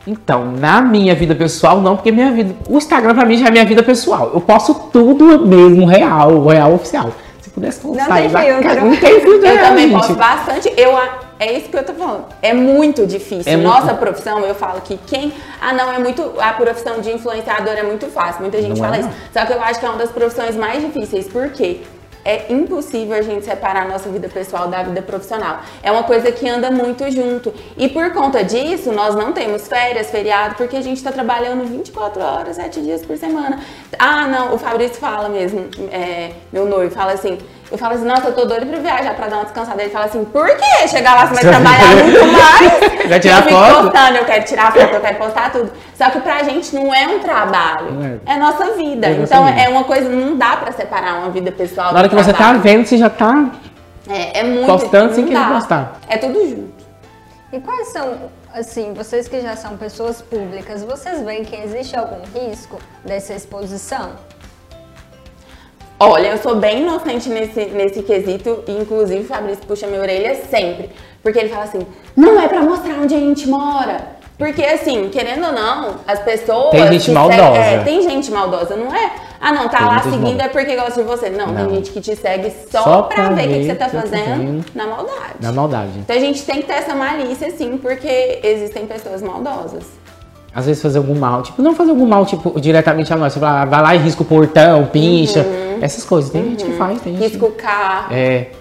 Então, 0.06 0.52
na 0.52 0.82
minha 0.82 1.16
vida 1.16 1.34
pessoal, 1.34 1.82
não, 1.82 1.96
porque 1.96 2.12
minha 2.12 2.32
vida. 2.32 2.56
O 2.70 2.78
Instagram 2.78 3.16
pra 3.16 3.26
mim 3.26 3.38
já 3.38 3.48
é 3.48 3.52
minha 3.52 3.66
vida 3.66 3.82
pessoal. 3.82 4.32
Eu 4.34 4.42
posto 4.42 4.74
tudo 4.92 5.46
mesmo, 5.48 5.86
real, 5.86 6.46
real 6.46 6.74
oficial. 6.74 7.12
Se 7.52 7.80
pudesse 7.80 7.86
Não 7.86 7.96
sair 7.96 8.30
tem 8.32 8.44
filtro. 8.46 8.64
casa- 8.64 8.82
Não 8.82 8.96
tem 8.96 9.20
filtro, 9.22 9.46
Eu 9.48 9.58
também 9.60 9.90
gente. 9.90 9.98
posto 9.98 10.14
bastante. 10.14 10.74
Eu, 10.78 10.98
é 11.38 11.52
isso 11.52 11.68
que 11.70 11.76
eu 11.78 11.84
tô 11.84 11.94
falando. 11.94 12.26
É 12.42 12.54
muito 12.54 13.06
difícil. 13.06 13.52
É 13.52 13.58
muito- 13.58 13.68
Nossa 13.70 13.94
profissão, 13.94 14.40
eu 14.46 14.56
falo 14.56 14.80
que 14.82 14.98
quem. 15.06 15.34
Ah, 15.60 15.74
não, 15.74 15.92
é 15.92 16.00
muito. 16.00 16.34
A 16.40 16.54
profissão 16.54 17.02
de 17.02 17.12
influenciador 17.12 17.74
é 17.74 17.84
muito 17.84 18.08
fácil. 18.08 18.42
Muita 18.42 18.62
gente 18.62 18.80
Não 18.80 18.86
é, 18.86 18.90
fala 18.90 19.02
não. 19.02 19.10
isso. 19.10 19.18
Só 19.34 19.46
que 19.46 19.52
eu 19.54 19.62
acho 19.62 19.80
que 19.80 19.86
é 19.86 19.90
uma 19.90 19.98
das 19.98 20.12
profissões 20.12 20.56
mais 20.56 20.82
difíceis. 20.82 21.28
Por 21.28 21.50
quê? 21.50 21.82
É 22.24 22.52
impossível 22.52 23.16
a 23.18 23.22
gente 23.22 23.46
separar 23.46 23.86
a 23.86 23.88
nossa 23.88 24.10
vida 24.10 24.30
pessoal 24.30 24.68
da 24.68 24.84
vida 24.84 25.02
profissional. 25.02 25.62
É 25.82 25.92
uma 25.92 26.04
coisa 26.04 26.32
que 26.32 26.48
anda 26.48 26.70
muito 26.70 27.10
junto. 27.12 27.54
E 27.78 27.90
por 27.90 28.12
conta 28.14 28.44
disso, 28.44 28.92
nós 28.92 29.16
não 29.16 29.34
temos 29.34 29.68
férias, 29.68 30.10
feriado, 30.10 30.56
porque 30.56 30.78
a 30.78 30.82
gente 30.82 30.98
está 30.98 31.12
trabalhando 31.12 31.66
24 31.66 32.22
horas, 32.22 32.56
7 32.56 32.82
dias 32.82 33.06
por 33.06 33.18
semana. 33.18 33.60
Ah, 33.98 34.28
não, 34.28 34.54
o 34.54 34.58
Fabrício 34.58 34.98
fala 34.98 35.30
mesmo, 35.30 35.70
é, 35.92 36.32
meu 36.52 36.66
noivo, 36.66 36.94
fala 36.94 37.14
assim. 37.14 37.38
Eu 37.72 37.78
falo 37.78 37.94
assim, 37.94 38.06
nossa, 38.06 38.28
eu 38.28 38.34
tô 38.34 38.44
doida 38.46 38.66
pra 38.66 38.80
viajar, 38.80 39.16
pra 39.16 39.28
dar 39.28 39.38
uma 39.38 39.44
descansada. 39.46 39.82
Ele 39.82 39.92
fala 39.92 40.06
assim, 40.06 40.26
por 40.26 40.46
quê? 40.46 40.88
Chegar 40.90 41.16
lá, 41.16 41.28
você 41.28 41.36
vai 41.36 41.44
trabalhar 41.54 41.96
muito 42.04 42.26
mais. 42.28 42.92
Vai 43.12 43.20
tirar 43.20 43.38
eu 43.38 43.44
fico 43.44 43.56
foto? 43.56 43.84
postando, 43.84 44.18
eu 44.18 44.26
quero 44.26 44.46
tirar 44.46 44.72
foto, 44.72 44.94
eu 44.94 45.02
quero 45.02 45.18
postar 45.18 45.52
tudo. 45.52 45.72
Só 45.96 46.10
que 46.10 46.20
pra 46.22 46.44
gente 46.44 46.74
não 46.76 46.94
é 46.94 47.08
um 47.08 47.20
trabalho, 47.20 48.20
é. 48.26 48.34
é 48.34 48.38
nossa 48.38 48.72
vida. 48.74 49.08
É 49.08 49.14
nossa 49.16 49.24
então 49.36 49.46
vida. 49.48 49.60
é 49.60 49.70
uma 49.70 49.84
coisa, 49.84 50.08
não 50.08 50.38
dá 50.38 50.56
pra 50.58 50.72
separar 50.72 51.16
uma 51.16 51.30
vida 51.30 51.52
pessoal 51.52 51.92
Na 51.92 52.00
hora 52.00 52.10
que 52.10 52.16
você 52.16 52.32
tá 52.32 52.38
trabalho. 52.38 52.62
vendo, 52.62 52.86
você 52.86 52.98
já 52.98 53.10
tá. 53.10 53.50
É, 54.08 54.40
é 54.40 54.44
muito. 54.44 54.66
postando 54.66 55.14
sem 55.14 55.26
não 55.26 55.32
querer 55.32 55.54
postar. 55.54 56.00
É 56.08 56.18
tudo 56.18 56.48
junto. 56.48 56.74
E 57.52 57.60
quais 57.60 57.88
são, 57.90 58.18
assim, 58.54 58.94
vocês 58.94 59.28
que 59.28 59.42
já 59.42 59.56
são 59.58 59.76
pessoas 59.76 60.22
públicas, 60.22 60.84
vocês 60.84 61.22
veem 61.22 61.44
que 61.44 61.56
existe 61.56 61.98
algum 61.98 62.22
risco 62.34 62.80
dessa 63.04 63.34
exposição? 63.34 64.12
Olha, 66.04 66.28
eu 66.30 66.38
sou 66.40 66.56
bem 66.56 66.82
inocente 66.82 67.30
nesse, 67.30 67.66
nesse 67.66 68.02
quesito, 68.04 68.64
e 68.68 68.72
inclusive 68.72 69.22
o 69.22 69.26
Fabrício 69.26 69.64
puxa 69.68 69.88
minha 69.88 70.02
orelha 70.02 70.36
sempre. 70.50 70.90
Porque 71.22 71.38
ele 71.40 71.50
fala 71.50 71.64
assim, 71.66 71.86
não 72.16 72.42
é 72.42 72.48
pra 72.48 72.62
mostrar 72.62 72.96
onde 72.96 73.14
a 73.14 73.20
gente 73.20 73.48
mora. 73.48 74.20
Porque 74.38 74.64
assim, 74.64 75.10
querendo 75.10 75.46
ou 75.46 75.52
não, 75.54 75.96
as 76.08 76.20
pessoas. 76.20 76.72
Tem 76.72 76.92
gente 76.94 77.12
maldosa. 77.12 77.42
é, 77.60 77.78
tem 77.84 78.02
gente 78.02 78.32
maldosa, 78.32 78.76
não 78.76 78.88
é? 78.96 79.12
Ah, 79.40 79.52
não, 79.54 79.70
tá 79.70 79.78
Tem 79.78 79.88
lá 79.88 80.00
seguindo 80.00 80.22
maldosa. 80.24 80.44
é 80.44 80.48
porque 80.48 80.76
gosta 80.76 81.04
de 81.04 81.08
você. 81.08 81.30
Não, 81.30 81.48
Não. 81.48 81.66
tem 81.68 81.76
gente 81.76 81.92
que 81.92 82.02
te 82.02 82.16
segue 82.16 82.52
só, 82.72 82.84
Só 82.84 83.02
pra, 83.04 83.16
pra 83.28 83.30
ver 83.36 83.42
o 83.46 83.48
que, 83.50 83.60
que 83.60 83.66
você 83.66 83.76
tá 83.76 83.86
tô 83.90 83.98
fazendo 84.00 84.66
na 84.74 84.88
maldade. 84.88 85.34
Na 85.40 85.52
maldade. 85.52 85.92
Então 86.00 86.16
a 86.16 86.20
gente 86.20 86.42
tem 86.44 86.56
que 86.62 86.64
ter 86.68 86.74
essa 86.74 86.96
malícia, 86.96 87.52
sim, 87.52 87.78
porque 87.78 88.40
existem 88.44 88.88
pessoas 88.88 89.22
maldosas. 89.22 89.84
Às 90.56 90.66
vezes 90.66 90.82
fazer 90.82 90.98
algum 90.98 91.16
mal, 91.18 91.44
tipo, 91.44 91.62
não 91.62 91.76
fazer 91.76 91.92
algum 91.92 92.06
mal, 92.08 92.26
tipo, 92.26 92.60
diretamente 92.60 93.14
a 93.14 93.16
nós. 93.18 93.34
Você 93.34 93.40
vai 93.40 93.66
vai 93.68 93.82
lá 93.82 93.96
e 93.96 94.00
risca 94.00 94.24
o 94.24 94.26
portão, 94.26 94.86
pincha. 94.88 95.46
Essas 95.82 96.04
coisas. 96.04 96.32
Tem 96.32 96.44
gente 96.44 96.64
que 96.64 96.74
faz, 96.74 97.02
tem 97.02 97.14
gente. 97.18 97.30
Risca 97.30 97.46
o 97.46 97.52
carro. 97.52 98.14
É. 98.14 98.52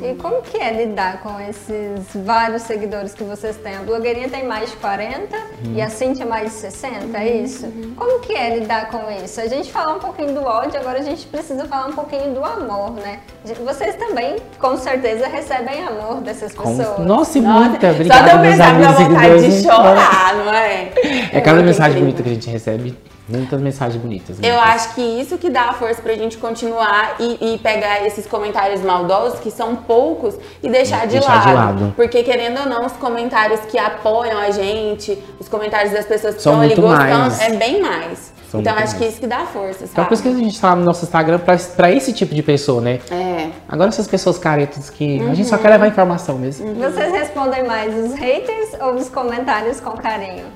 E 0.00 0.14
como 0.14 0.42
que 0.42 0.56
é 0.58 0.84
lidar 0.84 1.20
com 1.22 1.40
esses 1.40 2.06
vários 2.14 2.62
seguidores 2.62 3.14
que 3.14 3.24
vocês 3.24 3.56
têm? 3.56 3.74
A 3.76 3.80
blogueirinha 3.80 4.28
tem 4.28 4.46
mais 4.46 4.70
de 4.70 4.76
40 4.76 5.36
e 5.74 5.82
a 5.82 5.88
Cintia 5.88 6.24
mais 6.24 6.44
de 6.44 6.50
60, 6.50 7.18
é 7.18 7.36
isso? 7.38 7.66
Como 7.96 8.20
que 8.20 8.32
é 8.32 8.58
lidar 8.58 8.90
com 8.90 9.10
isso? 9.24 9.40
A 9.40 9.48
gente 9.48 9.72
falou 9.72 9.96
um 9.96 9.98
pouquinho 9.98 10.34
do 10.34 10.44
ódio, 10.44 10.78
agora 10.78 11.00
a 11.00 11.02
gente 11.02 11.26
precisa 11.26 11.64
falar 11.66 11.86
um 11.86 11.92
pouquinho 11.92 12.32
do 12.32 12.44
amor, 12.44 12.92
né? 12.92 13.20
Vocês 13.64 13.96
também, 13.96 14.36
com 14.60 14.76
certeza, 14.76 15.26
recebem 15.26 15.82
amor 15.82 16.20
dessas 16.20 16.54
Com... 16.54 16.76
pessoas. 16.76 17.04
Nossa, 17.04 17.38
e 17.38 17.40
muita. 17.40 17.88
Só 17.88 17.94
Obrigado, 17.94 18.24
de 18.24 18.30
eu 18.30 18.40
pensar, 18.52 18.80
dá 18.80 18.92
vontade 18.92 19.50
de 19.50 19.62
chorar, 19.62 20.36
não 20.36 20.52
é? 20.52 20.92
É 21.32 21.40
cada 21.40 21.56
muito 21.56 21.66
mensagem 21.66 21.98
incrível. 21.98 22.00
bonita 22.02 22.22
que 22.22 22.28
a 22.28 22.32
gente 22.34 22.50
recebe. 22.50 22.96
Muitas 23.28 23.60
mensagens 23.60 24.00
bonitas. 24.02 24.38
Eu 24.42 24.54
muitas. 24.54 24.74
acho 24.74 24.94
que 24.94 25.00
isso 25.02 25.36
que 25.36 25.50
dá 25.50 25.64
a 25.64 25.72
força 25.74 26.00
pra 26.00 26.14
gente 26.14 26.38
continuar 26.38 27.16
e, 27.20 27.54
e 27.54 27.58
pegar 27.58 28.04
esses 28.06 28.26
comentários 28.26 28.80
maldosos, 28.82 29.38
que 29.40 29.50
são 29.50 29.76
poucos, 29.76 30.34
e 30.62 30.68
deixar, 30.70 31.06
de, 31.06 31.12
Deixar 31.18 31.34
lado. 31.34 31.46
de 31.48 31.54
lado. 31.84 31.92
Porque 31.94 32.22
querendo 32.22 32.60
ou 32.60 32.66
não, 32.66 32.86
os 32.86 32.92
comentários 32.92 33.60
que 33.60 33.76
apoiam 33.78 34.38
a 34.38 34.50
gente, 34.50 35.22
os 35.38 35.48
comentários 35.48 35.92
das 35.92 36.06
pessoas 36.06 36.36
que 36.36 36.42
São 36.42 36.62
estão 36.64 36.86
ali 36.86 36.96
gostando, 36.96 37.18
mais. 37.20 37.40
é 37.40 37.50
bem 37.56 37.82
mais. 37.82 38.32
São 38.50 38.60
então 38.60 38.72
acho 38.76 38.94
que 38.94 39.00
mais. 39.00 39.12
isso 39.12 39.20
que 39.20 39.26
dá 39.26 39.40
força, 39.40 39.84
Então 39.84 39.88
sabe? 39.96 40.08
por 40.08 40.14
isso 40.14 40.22
que 40.22 40.28
a 40.30 40.32
gente 40.32 40.58
tá 40.58 40.74
no 40.74 40.82
nosso 40.82 41.04
Instagram 41.04 41.38
pra, 41.38 41.54
pra 41.76 41.92
esse 41.92 42.14
tipo 42.14 42.34
de 42.34 42.42
pessoa, 42.42 42.80
né? 42.80 42.98
É. 43.10 43.50
Agora 43.68 43.90
essas 43.90 44.06
pessoas 44.08 44.38
caretas 44.38 44.88
que 44.88 45.20
a 45.20 45.34
gente 45.34 45.42
Uhum. 45.42 45.48
só 45.50 45.58
quer 45.58 45.68
levar 45.68 45.86
informação 45.86 46.38
mesmo. 46.38 46.72
Vocês 46.76 47.12
respondem 47.12 47.62
mais 47.64 47.94
os 47.94 48.14
haters 48.14 48.70
ou 48.80 48.94
os 48.94 49.10
comentários 49.10 49.80
com 49.80 49.90
carinho? 49.90 50.46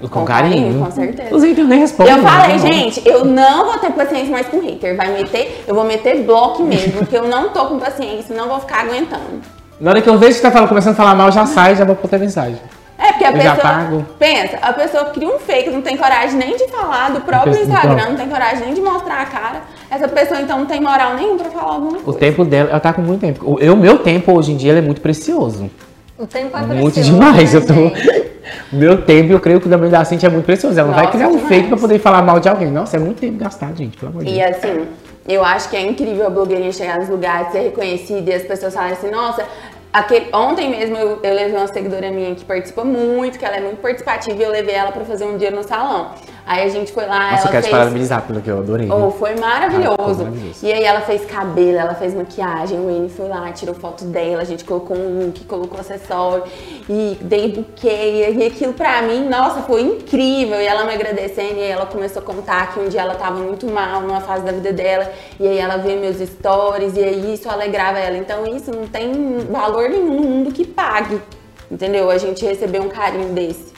Com, 0.00 0.08
Com 0.08 0.24
carinho. 0.26 0.56
carinho, 0.62 0.84
com 0.84 0.90
certeza. 0.90 1.34
Os 1.34 1.42
haters 1.42 1.68
nem 1.68 1.78
respondem. 1.80 2.14
Eu 2.14 2.22
falei, 2.22 2.56
né? 2.56 2.58
gente, 2.58 3.02
eu 3.08 3.24
não 3.24 3.64
vou 3.64 3.78
ter 3.78 3.90
paciência 3.92 4.30
mais 4.30 4.46
com 4.46 4.60
hater. 4.60 4.94
Vai 4.96 5.10
meter, 5.12 5.64
eu 5.66 5.74
vou 5.74 5.84
meter 5.84 6.22
bloco 6.22 6.62
mesmo, 6.62 6.92
porque 6.98 7.16
eu 7.16 7.26
não 7.26 7.48
tô 7.48 7.64
com 7.66 7.78
paciência, 7.78 8.34
não 8.36 8.46
vou 8.48 8.60
ficar 8.60 8.80
aguentando. 8.82 9.40
Na 9.80 9.90
hora 9.90 10.02
que 10.02 10.08
eu 10.08 10.18
vejo 10.18 10.36
que 10.36 10.42
tá 10.42 10.50
falando, 10.50 10.68
começando 10.68 10.92
a 10.92 10.96
falar 10.96 11.14
mal, 11.14 11.32
já 11.32 11.46
saio 11.46 11.74
e 11.74 11.76
já 11.78 11.84
vou 11.84 11.94
botar 11.94 12.18
mensagem. 12.18 12.58
É, 12.98 13.12
porque 13.12 13.24
a 13.24 13.30
Eu 13.30 13.40
já 13.42 13.54
pessoa. 13.54 13.72
pago. 13.74 14.06
Pensa, 14.18 14.56
a 14.62 14.72
pessoa 14.72 15.04
cria 15.06 15.28
um 15.28 15.38
fake, 15.38 15.68
não 15.70 15.82
tem 15.82 15.96
coragem 15.98 16.38
nem 16.38 16.56
de 16.56 16.66
falar 16.68 17.10
do 17.10 17.20
próprio 17.20 17.52
Então- 17.52 17.62
Instagram, 17.64 18.08
não 18.10 18.16
tem 18.16 18.28
coragem 18.28 18.64
nem 18.64 18.74
de 18.74 18.80
mostrar 18.80 19.20
a 19.20 19.26
cara. 19.26 19.60
Essa 19.90 20.08
pessoa 20.08 20.40
então 20.40 20.58
não 20.60 20.66
tem 20.66 20.80
moral 20.80 21.14
nenhuma 21.14 21.36
pra 21.38 21.50
falar 21.50 21.74
alguma 21.74 21.98
O 21.98 22.02
coisa. 22.02 22.18
tempo 22.18 22.44
dela, 22.44 22.70
ela 22.70 22.80
tá 22.80 22.92
com 22.94 23.02
muito 23.02 23.20
tempo. 23.20 23.50
O 23.50 23.58
eu, 23.60 23.76
meu 23.76 23.98
tempo 23.98 24.32
hoje 24.32 24.52
em 24.52 24.56
dia 24.56 24.72
ele 24.72 24.78
é 24.78 24.82
muito 24.82 25.00
precioso. 25.02 25.70
O 26.18 26.26
tempo 26.26 26.56
é 26.56 26.60
muito 26.62 26.94
precioso, 26.94 27.12
demais. 27.12 27.52
né, 27.52 27.60
eu 27.60 27.66
tô... 27.66 27.74
Meu 28.72 29.02
tempo, 29.02 29.32
eu 29.32 29.40
creio 29.40 29.60
que 29.60 29.66
o 29.66 29.70
da 29.70 29.76
da 29.76 30.04
Cintia 30.04 30.28
é 30.28 30.32
muito 30.32 30.44
precioso. 30.44 30.78
Ela 30.78 30.88
não 30.88 30.94
vai 30.94 31.10
criar 31.10 31.28
um 31.28 31.32
demais. 31.32 31.48
fake 31.48 31.68
pra 31.68 31.76
poder 31.76 31.98
falar 31.98 32.22
mal 32.22 32.40
de 32.40 32.48
alguém. 32.48 32.70
Nossa, 32.70 32.96
é 32.96 33.00
muito 33.00 33.20
tempo 33.20 33.38
gastado, 33.38 33.76
gente, 33.76 33.96
pelo 33.96 34.12
amor 34.12 34.24
de 34.24 34.30
E 34.30 34.34
Deus. 34.34 34.50
assim, 34.50 34.86
eu 35.28 35.44
acho 35.44 35.68
que 35.68 35.76
é 35.76 35.82
incrível 35.82 36.26
a 36.26 36.30
blogueirinha 36.30 36.72
chegar 36.72 36.98
nos 36.98 37.08
lugares, 37.08 37.52
ser 37.52 37.60
reconhecida 37.60 38.30
e 38.30 38.34
as 38.34 38.42
pessoas 38.42 38.72
falarem 38.74 38.94
assim, 38.96 39.10
nossa, 39.10 39.44
aquele... 39.92 40.28
ontem 40.32 40.70
mesmo 40.70 40.96
eu, 40.96 41.18
eu 41.22 41.34
levei 41.34 41.56
uma 41.56 41.66
seguidora 41.66 42.10
minha 42.10 42.34
que 42.34 42.44
participa 42.44 42.84
muito, 42.84 43.38
que 43.38 43.44
ela 43.44 43.56
é 43.56 43.60
muito 43.60 43.80
participativa 43.80 44.40
e 44.40 44.44
eu 44.44 44.50
levei 44.50 44.74
ela 44.74 44.92
pra 44.92 45.04
fazer 45.04 45.24
um 45.24 45.36
dia 45.36 45.50
no 45.50 45.62
salão. 45.62 46.10
Aí 46.46 46.62
a 46.64 46.68
gente 46.68 46.92
foi 46.92 47.04
lá, 47.06 47.32
Nossa, 47.32 47.34
eu 47.34 47.40
ela 47.40 47.50
quero 47.50 47.62
te 47.64 47.68
fez... 47.68 47.76
parabenizar 47.76 48.22
pelo 48.22 48.40
que 48.40 48.48
eu 48.48 48.58
adorei. 48.58 48.88
Oh, 48.88 49.10
foi 49.10 49.34
maravilhoso. 49.34 49.96
Ah, 49.98 50.04
foi 50.04 50.24
maravilhoso. 50.24 50.64
E 50.64 50.72
aí 50.72 50.84
ela 50.84 51.00
fez 51.00 51.24
cabelo, 51.24 51.76
ela 51.76 51.94
fez 51.94 52.14
maquiagem, 52.14 52.78
o 52.78 52.88
N 52.88 53.08
foi 53.08 53.26
lá, 53.26 53.50
tirou 53.50 53.74
foto 53.74 54.04
dela, 54.04 54.42
a 54.42 54.44
gente 54.44 54.64
colocou 54.64 54.96
um 54.96 55.24
look, 55.24 55.44
colocou 55.44 55.80
acessório 55.80 56.44
e 56.88 57.18
dei 57.20 57.50
buquê. 57.50 58.32
E 58.36 58.46
aquilo 58.46 58.74
pra 58.74 59.02
mim, 59.02 59.28
nossa, 59.28 59.62
foi 59.62 59.82
incrível. 59.82 60.60
E 60.60 60.66
ela 60.66 60.84
me 60.84 60.94
agradecendo, 60.94 61.56
e 61.56 61.62
aí 61.62 61.70
ela 61.70 61.86
começou 61.86 62.22
a 62.22 62.24
contar 62.24 62.72
que 62.72 62.78
um 62.78 62.88
dia 62.88 63.00
ela 63.00 63.16
tava 63.16 63.40
muito 63.40 63.66
mal 63.66 64.00
numa 64.02 64.20
fase 64.20 64.44
da 64.44 64.52
vida 64.52 64.72
dela, 64.72 65.10
e 65.40 65.48
aí 65.48 65.58
ela 65.58 65.78
vê 65.78 65.96
meus 65.96 66.18
stories, 66.18 66.96
e 66.96 67.00
aí 67.00 67.34
isso 67.34 67.48
alegrava 67.50 67.98
ela. 67.98 68.16
Então 68.16 68.46
isso 68.46 68.70
não 68.70 68.86
tem 68.86 69.38
valor 69.50 69.88
nenhum 69.88 70.14
no 70.14 70.22
mundo 70.22 70.52
que 70.52 70.64
pague. 70.64 71.20
Entendeu? 71.68 72.08
A 72.08 72.18
gente 72.18 72.46
receber 72.46 72.80
um 72.80 72.88
carinho 72.88 73.34
desse. 73.34 73.74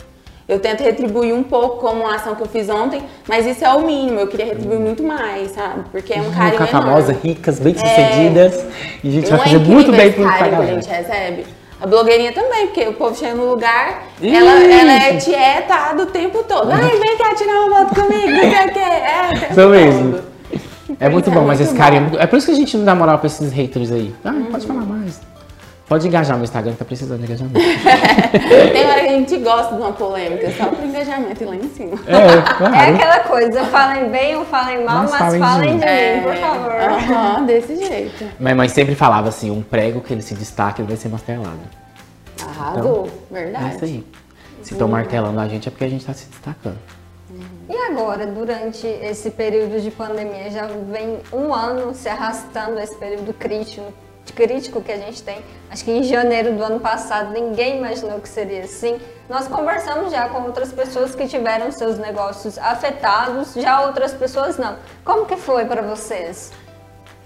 Eu 0.48 0.58
tento 0.58 0.82
retribuir 0.82 1.34
um 1.34 1.42
pouco 1.42 1.76
como 1.76 2.04
uma 2.04 2.14
ação 2.14 2.34
que 2.34 2.40
eu 2.42 2.46
fiz 2.48 2.70
ontem, 2.70 3.02
mas 3.28 3.44
isso 3.44 3.62
é 3.64 3.68
o 3.74 3.82
mínimo. 3.84 4.18
Eu 4.18 4.26
queria 4.28 4.46
retribuir 4.46 4.80
muito 4.80 5.02
mais, 5.02 5.50
sabe? 5.50 5.84
Porque 5.92 6.14
é 6.14 6.20
um 6.22 6.30
carinho 6.30 6.52
Ficar 6.52 6.68
enorme. 6.70 6.88
famosa, 6.90 7.12
ricas, 7.22 7.58
bem-sucedidas. 7.58 8.64
E 9.04 9.08
a 9.08 9.12
gente 9.12 9.30
Não 9.30 9.36
vai 9.38 9.46
é 9.46 9.50
fazer 9.52 9.58
muito 9.64 9.92
bem 9.92 10.10
pra 10.12 10.32
carinho 10.38 10.56
que 10.64 10.70
a 10.70 10.74
gente 10.74 10.88
recebe. 10.88 11.46
A 11.80 11.86
blogueirinha 11.86 12.32
também, 12.32 12.66
porque 12.68 12.80
o 12.88 12.94
povo 12.94 13.14
chega 13.14 13.34
no 13.34 13.50
lugar, 13.50 14.02
Ih! 14.20 14.34
ela, 14.34 14.50
ela 14.64 14.92
é 14.92 15.16
tietada 15.18 16.02
o 16.02 16.06
tempo 16.06 16.42
todo. 16.42 16.72
Ai, 16.72 16.96
vem 16.98 17.16
cá 17.18 17.34
tirar 17.36 17.60
uma 17.66 17.86
foto 17.86 17.94
comigo, 18.00 18.30
não 18.32 18.40
sei 18.40 18.66
o 18.66 18.72
quê. 18.72 18.78
É, 18.80 19.50
Isso 19.50 19.68
mesmo. 19.68 20.12
todo. 20.12 20.28
É 20.98 21.08
muito 21.10 21.30
É 21.30 21.32
bom, 21.34 21.40
mas 21.44 21.58
muito 21.58 21.70
esse 21.70 21.74
carinho 21.78 21.98
é 21.98 22.04
bom. 22.04 22.08
muito... 22.10 22.22
É 22.22 22.26
por 22.26 22.36
isso 22.36 22.46
que 22.46 22.52
a 22.52 22.56
gente 22.56 22.76
não 22.76 22.84
dá 22.86 22.94
moral 22.94 23.18
pra 23.18 23.26
esses 23.26 23.52
haters 23.52 23.92
aí. 23.92 24.12
Ah, 24.24 24.32
pode 24.50 24.66
falar 24.66 24.80
mais. 24.80 25.20
Pode 25.88 26.06
engajar 26.06 26.36
no 26.36 26.44
Instagram, 26.44 26.72
que 26.72 26.78
tá 26.78 26.84
precisando 26.84 27.18
de 27.20 27.24
engajamento. 27.24 27.54
Tem 28.72 28.86
hora 28.86 29.00
que 29.00 29.06
a 29.08 29.12
gente 29.12 29.36
gosta 29.38 29.74
de 29.74 29.80
uma 29.80 29.92
polêmica, 29.92 30.50
só 30.52 30.66
pro 30.66 30.84
engajamento 30.84 31.42
ir 31.42 31.46
lá 31.46 31.56
em 31.56 31.68
cima. 31.70 31.98
É, 32.06 32.56
claro. 32.58 32.74
É 32.74 32.90
aquela 32.94 33.20
coisa, 33.20 33.64
falem 33.64 34.10
bem 34.10 34.36
ou 34.36 34.44
falem 34.44 34.84
mal, 34.84 34.98
Mas 35.04 35.10
mas, 35.12 35.18
falem 35.18 35.40
falem 35.40 35.78
de 35.78 35.84
de, 35.86 35.86
mim. 35.86 36.16
mim, 36.16 36.22
por 36.24 36.36
favor. 36.36 36.72
É, 36.72 36.86
Aham, 36.88 37.46
desse 37.46 37.76
jeito. 37.76 38.24
Minha 38.38 38.54
mãe 38.54 38.68
sempre 38.68 38.94
falava 38.94 39.28
assim, 39.30 39.50
um 39.50 39.62
prego 39.62 40.02
que 40.02 40.12
ele 40.12 40.20
se 40.22 40.34
destaca, 40.34 40.82
ele 40.82 40.88
vai 40.88 40.96
ser 40.98 41.08
martelado. 41.08 41.58
Arrasou, 42.46 43.08
É 43.32 43.34
verdade. 43.44 43.74
isso 43.76 43.84
aí. 43.84 44.06
Se 44.62 44.74
estão 44.74 44.88
martelando 44.88 45.40
a 45.40 45.48
gente 45.48 45.68
é 45.68 45.70
porque 45.70 45.84
a 45.84 45.88
gente 45.88 46.04
tá 46.04 46.12
se 46.12 46.26
destacando. 46.28 46.78
E 47.68 47.76
agora, 47.90 48.26
durante 48.26 48.86
esse 48.86 49.30
período 49.30 49.80
de 49.80 49.90
pandemia, 49.90 50.50
já 50.50 50.66
vem 50.66 51.18
um 51.32 51.52
ano 51.54 51.94
se 51.94 52.08
arrastando 52.08 52.78
esse 52.78 52.94
período 52.96 53.32
crítico, 53.32 53.92
crítico 54.32 54.80
que 54.80 54.92
a 54.92 54.96
gente 54.96 55.22
tem. 55.22 55.38
Acho 55.70 55.84
que 55.84 55.90
em 55.90 56.02
janeiro 56.02 56.54
do 56.54 56.62
ano 56.62 56.80
passado 56.80 57.32
ninguém 57.32 57.78
imaginou 57.78 58.20
que 58.20 58.28
seria 58.28 58.64
assim. 58.64 58.98
Nós 59.28 59.46
conversamos 59.46 60.10
já 60.10 60.28
com 60.28 60.42
outras 60.42 60.72
pessoas 60.72 61.14
que 61.14 61.26
tiveram 61.26 61.70
seus 61.70 61.98
negócios 61.98 62.56
afetados, 62.58 63.54
já 63.54 63.86
outras 63.86 64.14
pessoas 64.14 64.56
não. 64.56 64.76
Como 65.04 65.26
que 65.26 65.36
foi 65.36 65.64
para 65.66 65.82
vocês? 65.82 66.50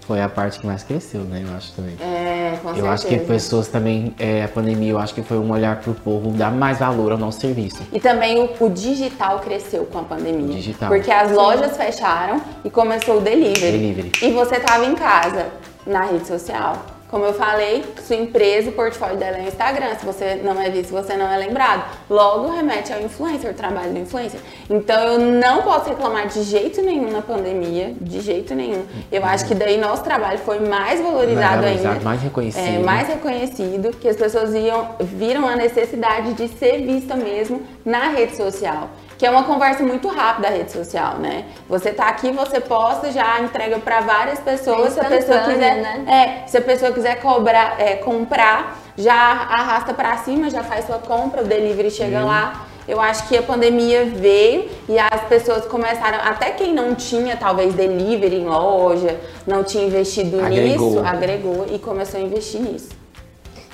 Foi 0.05 0.21
a 0.21 0.27
parte 0.27 0.59
que 0.59 0.67
mais 0.67 0.83
cresceu, 0.83 1.21
né? 1.21 1.45
Eu 1.47 1.55
acho 1.55 1.71
também. 1.71 1.95
É, 2.01 2.57
com 2.61 2.69
Eu 2.69 2.75
certeza. 2.75 2.93
acho 2.93 3.07
que 3.07 3.17
pessoas 3.19 3.67
também, 3.69 4.13
é, 4.19 4.43
a 4.43 4.49
pandemia, 4.49 4.91
eu 4.91 4.99
acho 4.99 5.13
que 5.13 5.23
foi 5.23 5.37
um 5.37 5.49
olhar 5.49 5.79
pro 5.79 5.93
povo 5.93 6.29
dar 6.31 6.51
mais 6.51 6.79
valor 6.79 7.13
ao 7.13 7.17
nosso 7.17 7.39
serviço. 7.39 7.81
E 7.89 8.01
também 8.01 8.37
o, 8.41 8.65
o 8.65 8.69
digital 8.69 9.39
cresceu 9.39 9.85
com 9.85 9.99
a 9.99 10.03
pandemia. 10.03 10.45
O 10.45 10.55
digital. 10.55 10.89
Porque 10.89 11.09
as 11.09 11.31
lojas 11.31 11.77
fecharam 11.77 12.41
e 12.65 12.69
começou 12.69 13.19
o 13.19 13.21
delivery. 13.21 13.71
Delivery. 13.71 14.11
E 14.21 14.31
você 14.31 14.55
estava 14.57 14.83
em 14.83 14.93
casa, 14.93 15.47
na 15.87 16.03
rede 16.03 16.27
social. 16.27 16.75
Como 17.13 17.25
eu 17.25 17.33
falei, 17.35 17.85
sua 18.07 18.15
empresa, 18.15 18.71
o 18.71 18.73
portfólio 18.73 19.17
dela 19.17 19.37
é 19.37 19.41
o 19.41 19.47
Instagram. 19.47 19.93
Se 19.99 20.03
você 20.03 20.41
não 20.43 20.59
é 20.59 20.67
visto, 20.71 20.89
você 20.89 21.15
não 21.15 21.31
é 21.31 21.37
lembrado. 21.37 21.85
Logo 22.09 22.49
remete 22.49 22.91
ao 22.91 22.99
influencer, 23.01 23.51
o 23.51 23.53
trabalho 23.53 23.93
do 23.93 23.99
influencer. 23.99 24.39
Então 24.67 24.99
eu 24.99 25.19
não 25.19 25.61
posso 25.61 25.89
reclamar 25.89 26.25
de 26.27 26.41
jeito 26.41 26.81
nenhum 26.81 27.11
na 27.11 27.21
pandemia, 27.21 27.93
de 28.01 28.19
jeito 28.19 28.55
nenhum. 28.55 28.83
Eu 29.11 29.23
acho 29.23 29.45
que 29.45 29.53
daí 29.53 29.77
nosso 29.77 30.03
trabalho 30.03 30.39
foi 30.39 30.59
mais 30.59 30.99
valorizado, 30.99 31.61
valorizado, 31.61 31.87
ainda. 31.93 32.03
mais 32.03 32.19
reconhecido. 32.19 32.67
É, 32.67 32.79
mais 32.79 33.07
reconhecido, 33.07 33.95
que 33.95 34.09
as 34.09 34.17
pessoas 34.17 34.51
iam, 34.55 34.95
viram 34.99 35.47
a 35.47 35.55
necessidade 35.55 36.33
de 36.33 36.47
ser 36.47 36.83
vista 36.83 37.15
mesmo 37.15 37.61
na 37.85 38.09
rede 38.09 38.35
social. 38.35 38.89
Que 39.17 39.25
é 39.25 39.29
uma 39.29 39.43
conversa 39.43 39.83
muito 39.83 40.07
rápida 40.07 40.47
a 40.47 40.51
rede 40.51 40.71
social, 40.71 41.17
né? 41.17 41.45
Você 41.69 41.91
tá 41.91 42.07
aqui, 42.07 42.31
você 42.31 42.59
posta, 42.59 43.11
já 43.11 43.39
entrega 43.41 43.79
para 43.79 44.01
várias 44.01 44.39
pessoas. 44.39 44.93
Se 44.93 44.99
a 44.99 45.05
pessoa 45.05 45.39
quiser, 45.39 45.75
né? 45.81 46.43
é, 46.43 46.47
se 46.47 46.57
a 46.57 46.61
pessoa 46.61 46.91
quiser 46.91 47.21
cobrar, 47.21 47.79
é, 47.79 47.95
comprar, 47.95 48.77
já 48.97 49.13
arrasta 49.13 49.93
para 49.93 50.17
cima, 50.17 50.49
já 50.49 50.63
faz 50.63 50.85
sua 50.85 50.99
compra, 50.99 51.41
o 51.41 51.45
delivery 51.45 51.91
chega 51.91 52.23
lá. 52.23 52.67
Eu 52.87 52.99
acho 52.99 53.27
que 53.29 53.37
a 53.37 53.41
pandemia 53.41 54.05
veio 54.05 54.69
e 54.89 54.99
as 54.99 55.21
pessoas 55.29 55.65
começaram, 55.65 56.17
até 56.21 56.51
quem 56.51 56.73
não 56.73 56.93
tinha 56.93 57.37
talvez 57.37 57.73
delivery 57.73 58.35
em 58.35 58.45
loja, 58.45 59.19
não 59.47 59.63
tinha 59.63 59.85
investido 59.85 60.43
Agregou. 60.43 60.89
nisso, 60.89 60.99
agregou 60.99 61.65
e 61.71 61.79
começou 61.79 62.19
a 62.19 62.23
investir 62.23 62.59
nisso. 62.59 63.02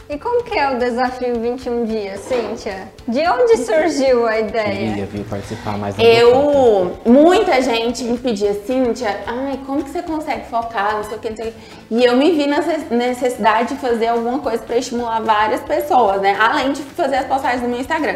E 0.09 0.17
como 0.17 0.43
que 0.43 0.57
é 0.57 0.71
o 0.71 0.79
desafio 0.79 1.39
21 1.39 1.85
dias, 1.85 2.21
Cíntia? 2.21 2.87
De 3.07 3.19
onde 3.29 3.57
surgiu 3.57 4.25
a 4.27 4.39
ideia? 4.39 4.89
Queria 4.89 5.05
vir 5.05 5.23
participar 5.25 5.77
mais 5.77 5.95
conta. 5.95 6.07
Eu, 6.07 6.97
muita 7.05 7.61
gente 7.61 8.03
me 8.05 8.17
pedia, 8.17 8.55
Cíntia, 8.65 9.19
ai, 9.27 9.59
como 9.67 9.83
que 9.83 9.91
você 9.91 10.01
consegue 10.01 10.47
focar, 10.49 10.95
não 10.95 11.03
sei 11.03 11.15
o 11.15 11.19
que, 11.19 11.29
não 11.29 11.37
sei 11.37 11.49
o 11.49 11.51
que. 11.51 11.57
E 11.91 12.03
eu 12.05 12.17
me 12.17 12.31
vi 12.31 12.47
na 12.47 12.57
necess- 12.57 12.89
necessidade 12.89 13.75
de 13.75 13.79
fazer 13.79 14.07
alguma 14.07 14.39
coisa 14.39 14.63
para 14.63 14.77
estimular 14.77 15.21
várias 15.21 15.61
pessoas, 15.61 16.19
né? 16.21 16.35
Além 16.39 16.71
de 16.71 16.81
fazer 16.81 17.17
as 17.17 17.25
postagens 17.27 17.61
no 17.61 17.69
meu 17.69 17.79
Instagram. 17.79 18.15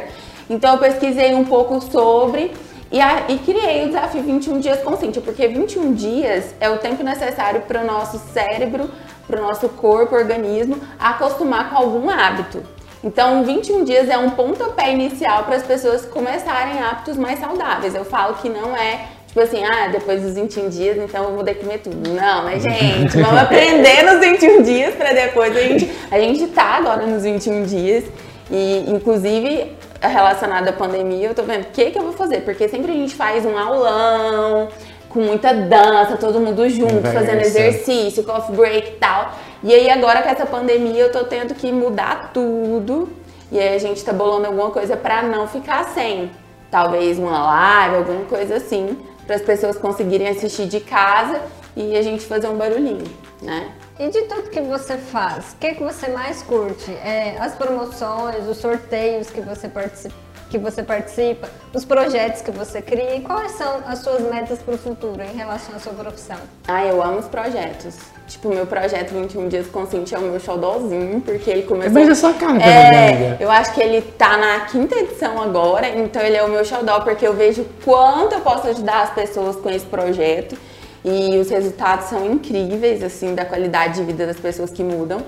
Então 0.49 0.73
eu 0.73 0.79
pesquisei 0.79 1.36
um 1.36 1.45
pouco 1.45 1.79
sobre 1.79 2.51
e, 2.91 2.99
a- 2.99 3.25
e 3.29 3.38
criei 3.38 3.84
o 3.86 3.88
desafio 3.89 4.23
21 4.23 4.60
dias 4.60 4.82
com 4.82 4.97
Cíntia, 4.97 5.21
porque 5.21 5.47
21 5.47 5.93
dias 5.93 6.56
é 6.60 6.67
o 6.71 6.79
tempo 6.79 7.03
necessário 7.03 7.62
para 7.67 7.82
o 7.82 7.86
nosso 7.86 8.17
cérebro, 8.34 8.89
para 9.27 9.39
o 9.39 9.43
nosso 9.43 9.69
corpo, 9.69 10.15
organismo, 10.15 10.77
acostumar 10.99 11.69
com 11.69 11.77
algum 11.77 12.09
hábito. 12.09 12.63
Então, 13.03 13.43
21 13.43 13.83
dias 13.83 14.09
é 14.09 14.17
um 14.17 14.29
pontapé 14.29 14.91
inicial 14.93 15.43
para 15.43 15.57
as 15.57 15.63
pessoas 15.63 16.05
começarem 16.05 16.81
hábitos 16.81 17.17
mais 17.17 17.39
saudáveis. 17.39 17.93
Eu 17.93 18.05
falo 18.05 18.36
que 18.36 18.47
não 18.47 18.75
é 18.75 19.07
tipo 19.27 19.41
assim, 19.41 19.63
ah, 19.65 19.88
depois 19.88 20.21
dos 20.21 20.36
21 20.36 20.69
dias, 20.69 20.97
então 20.97 21.23
eu 21.23 21.33
vou 21.33 21.43
ter 21.43 21.55
que 21.55 21.62
comer 21.62 21.79
tudo. 21.79 22.09
Não, 22.12 22.45
né, 22.45 22.59
gente? 22.62 23.19
Vamos 23.19 23.41
aprender 23.41 24.03
nos 24.03 24.19
21 24.19 24.62
dias 24.62 24.95
para 24.95 25.12
depois 25.12 25.55
a 25.57 25.59
gente. 25.59 25.91
A 26.12 26.19
gente 26.19 26.47
tá 26.47 26.75
agora 26.77 27.05
nos 27.05 27.23
21 27.23 27.63
dias 27.63 28.05
e, 28.51 28.86
inclusive, 28.88 29.75
relacionado 29.99 30.67
à 30.67 30.73
pandemia, 30.73 31.29
eu 31.29 31.36
tô 31.36 31.43
vendo 31.43 31.63
o 31.63 31.71
que, 31.71 31.91
que 31.91 31.97
eu 31.97 32.03
vou 32.03 32.13
fazer, 32.13 32.41
porque 32.41 32.69
sempre 32.69 32.91
a 32.91 32.95
gente 32.95 33.15
faz 33.15 33.45
um 33.45 33.57
aulão 33.57 34.69
com 35.13 35.21
muita 35.21 35.54
dança, 35.54 36.17
todo 36.17 36.39
mundo 36.39 36.67
junto, 36.67 36.95
Conversa. 36.95 37.19
fazendo 37.19 37.41
exercício, 37.41 38.23
coffee 38.23 38.56
break 38.56 38.88
e 38.88 38.95
tal. 38.95 39.34
E 39.63 39.73
aí 39.73 39.89
agora 39.89 40.23
com 40.23 40.30
essa 40.30 40.45
pandemia 40.45 41.04
eu 41.04 41.12
tô 41.12 41.23
tendo 41.26 41.54
que 41.54 41.71
mudar 41.71 42.32
tudo. 42.34 43.10
E 43.52 43.60
aí 43.60 43.76
a 43.76 43.78
gente 43.78 44.04
tá 44.04 44.12
bolando 44.12 44.47
alguma 44.47 44.71
coisa 44.71 44.97
pra 44.97 45.21
não 45.21 45.47
ficar 45.47 45.84
sem. 45.89 46.32
Talvez 46.71 47.19
uma 47.19 47.45
live, 47.45 47.97
alguma 47.97 48.26
coisa 48.26 48.56
assim, 48.56 48.97
para 49.28 49.36
as 49.36 49.43
pessoas 49.43 49.78
conseguirem 49.78 50.28
assistir 50.28 50.65
de 50.65 50.80
casa 50.80 51.39
e 51.76 51.95
a 51.95 52.02
gente 52.02 52.26
fazer 52.26 52.47
um 52.47 52.58
barulhinho, 52.58 53.06
né? 53.41 53.71
E 53.99 54.10
de 54.10 54.23
tudo 54.23 54.49
que 54.49 54.60
você 54.62 54.97
faz, 54.97 55.54
o 55.54 55.58
que, 55.58 55.76
que 55.76 55.84
você 55.84 56.08
mais 56.08 56.41
curte? 56.41 56.91
É, 56.91 57.36
as 57.39 57.54
promoções, 57.54 58.47
os 58.47 58.58
sorteios 58.58 59.30
que 59.30 59.39
você, 59.39 59.67
participa, 59.67 60.15
que 60.49 60.58
você 60.58 60.84
participa, 60.84 61.49
os 61.73 61.84
projetos 61.84 62.41
que 62.41 62.51
você 62.51 62.82
cria 62.82 63.15
e 63.15 63.21
quais 63.21 63.53
são 63.53 63.82
as 63.88 63.99
suas 63.99 64.21
metas 64.21 64.60
para 64.60 64.75
o 64.75 64.77
futuro 64.77 65.21
em 65.21 65.36
relação 65.36 65.75
à 65.75 65.79
sua 65.79 65.93
profissão? 65.93 66.38
Ah, 66.67 66.86
eu 66.86 67.01
amo 67.01 67.19
os 67.19 67.27
projetos. 67.27 67.97
Tipo, 68.27 68.49
meu 68.49 68.65
projeto 68.65 69.12
21 69.12 69.49
Dias 69.49 69.67
com 69.67 69.86
Cintia 69.86 70.17
é 70.17 70.21
o 70.21 70.23
meu 70.23 70.39
xodózinho, 70.39 71.21
porque 71.21 71.49
ele 71.49 71.63
começou... 71.63 71.93
Beijo 71.93 72.12
a 72.12 72.15
sua 72.15 72.34
cara, 72.34 72.62
É, 72.63 73.38
eu 73.39 73.51
acho 73.51 73.73
que 73.73 73.82
ele 73.82 74.01
tá 74.01 74.38
na 74.38 74.62
quinta 74.62 74.95
edição 74.95 75.41
agora, 75.41 75.89
então 75.89 76.21
ele 76.21 76.38
é 76.38 76.43
o 76.43 76.49
meu 76.49 76.63
xodó, 76.63 77.01
porque 77.01 77.27
eu 77.27 77.34
vejo 77.34 77.65
quanto 77.84 78.34
eu 78.34 78.41
posso 78.41 78.67
ajudar 78.67 79.03
as 79.03 79.10
pessoas 79.12 79.56
com 79.56 79.69
esse 79.69 79.86
projeto. 79.86 80.58
E 81.06 81.38
os 81.38 81.49
resultados 81.49 82.06
são 82.06 82.25
incríveis, 82.25 83.03
assim, 83.03 83.36
da 83.36 83.43
qualidade 83.43 83.95
de 83.95 84.06
vida 84.06 84.25
das 84.25 84.39
pessoas 84.39 84.69
que 84.69 84.84
mudam. 84.84 85.21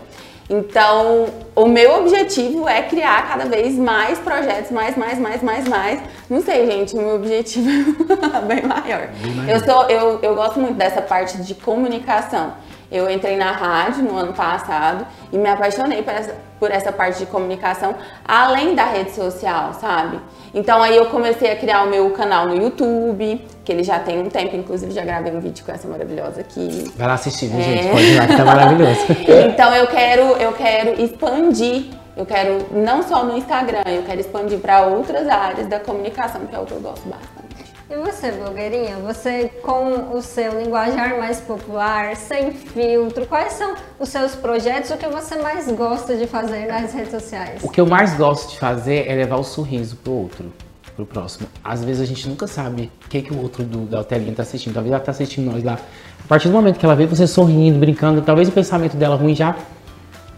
Então, 0.49 1.25
o 1.55 1.65
meu 1.65 2.01
objetivo 2.01 2.67
é 2.67 2.83
criar 2.83 3.27
cada 3.27 3.45
vez 3.45 3.75
mais 3.75 4.19
projetos, 4.19 4.69
mais, 4.69 4.95
mais, 4.95 5.17
mais, 5.17 5.41
mais, 5.41 5.67
mais. 5.67 5.99
Não 6.29 6.41
sei, 6.41 6.67
gente, 6.69 6.95
o 6.95 6.99
meu 6.99 7.15
objetivo 7.15 7.95
é 8.13 8.41
bem 8.41 8.63
maior. 8.63 9.09
Eu, 9.47 9.59
sou, 9.65 9.89
eu, 9.89 10.19
eu 10.21 10.35
gosto 10.35 10.59
muito 10.59 10.75
dessa 10.75 11.01
parte 11.01 11.39
de 11.39 11.55
comunicação. 11.55 12.53
Eu 12.91 13.09
entrei 13.09 13.35
na 13.35 13.51
rádio 13.51 14.03
no 14.03 14.15
ano 14.15 14.33
passado 14.33 15.05
e 15.31 15.37
me 15.37 15.49
apaixonei 15.49 16.03
por 16.03 16.13
essa, 16.13 16.35
por 16.59 16.71
essa 16.71 16.91
parte 16.91 17.19
de 17.19 17.25
comunicação, 17.25 17.95
além 18.27 18.75
da 18.75 18.85
rede 18.85 19.11
social, 19.11 19.73
sabe? 19.73 20.19
Então 20.53 20.81
aí 20.81 20.95
eu 20.95 21.07
comecei 21.07 21.51
a 21.51 21.55
criar 21.55 21.83
o 21.83 21.89
meu 21.89 22.09
canal 22.11 22.47
no 22.47 22.55
YouTube, 22.55 23.45
que 23.65 23.71
ele 23.71 23.83
já 23.83 23.99
tem 23.99 24.19
um 24.19 24.29
tempo, 24.29 24.55
inclusive 24.55 24.91
já 24.91 25.03
gravei 25.03 25.33
um 25.35 25.39
vídeo 25.39 25.65
com 25.65 25.71
essa 25.71 25.87
maravilhosa 25.87 26.41
aqui. 26.41 26.91
Vai 26.95 27.07
lá 27.07 27.13
assistir, 27.15 27.47
viu, 27.47 27.59
É. 27.59 27.63
gente? 27.63 27.87
Pode 27.89 28.03
ir 28.05 28.17
lá 28.19 28.27
que 28.27 28.35
tá 28.37 28.45
maravilhoso. 28.45 29.05
Então 29.49 29.75
eu 29.75 29.87
quero, 29.87 30.21
eu 30.37 30.53
quero 30.53 31.01
expandir, 31.01 31.87
eu 32.15 32.25
quero 32.25 32.65
não 32.71 33.03
só 33.03 33.23
no 33.25 33.35
Instagram, 33.37 33.83
eu 33.87 34.03
quero 34.03 34.19
expandir 34.21 34.59
para 34.59 34.85
outras 34.85 35.27
áreas 35.27 35.67
da 35.67 35.79
comunicação, 35.79 36.41
que 36.45 36.55
é 36.55 36.59
o 36.59 36.65
que 36.65 36.71
eu 36.73 36.79
gosto 36.79 37.07
bastante. 37.09 37.44
E 37.87 37.95
você, 37.97 38.31
blogueirinha? 38.31 38.95
Você, 39.05 39.51
com 39.61 40.17
o 40.17 40.19
seu 40.19 40.59
linguajar 40.59 41.19
mais 41.19 41.39
popular, 41.39 42.15
sem 42.15 42.51
filtro, 42.51 43.27
quais 43.27 43.53
são 43.53 43.75
os 43.99 44.09
seus 44.09 44.33
projetos? 44.33 44.89
O 44.89 44.97
que 44.97 45.07
você 45.07 45.35
mais 45.35 45.71
gosta 45.71 46.17
de 46.17 46.25
fazer 46.25 46.65
nas 46.65 46.91
redes 46.93 47.11
sociais? 47.11 47.61
O 47.63 47.69
que 47.69 47.79
eu 47.79 47.85
mais 47.85 48.15
gosto 48.15 48.53
de 48.53 48.59
fazer 48.59 49.07
é 49.07 49.13
levar 49.13 49.35
o 49.35 49.43
sorriso 49.43 49.95
pro 49.97 50.13
outro, 50.13 50.51
pro 50.95 51.05
próximo. 51.05 51.47
Às 51.63 51.83
vezes 51.83 52.01
a 52.01 52.05
gente 52.05 52.27
nunca 52.27 52.47
sabe 52.47 52.91
o 53.05 53.09
que, 53.09 53.21
que 53.21 53.31
o 53.31 53.39
outro 53.39 53.63
do, 53.63 53.85
da 53.85 54.03
telinha 54.03 54.33
tá 54.33 54.41
assistindo. 54.41 54.73
Talvez 54.73 54.91
ela 54.91 55.03
tá 55.03 55.11
assistindo 55.11 55.51
nós 55.51 55.63
lá. 55.63 55.77
A 56.23 56.27
partir 56.27 56.47
do 56.47 56.55
momento 56.55 56.79
que 56.79 56.85
ela 56.87 56.95
vê 56.95 57.05
você 57.05 57.27
sorrindo, 57.27 57.77
brincando, 57.77 58.19
talvez 58.23 58.49
o 58.49 58.51
pensamento 58.51 58.97
dela 58.97 59.15
ruim 59.15 59.35
já 59.35 59.55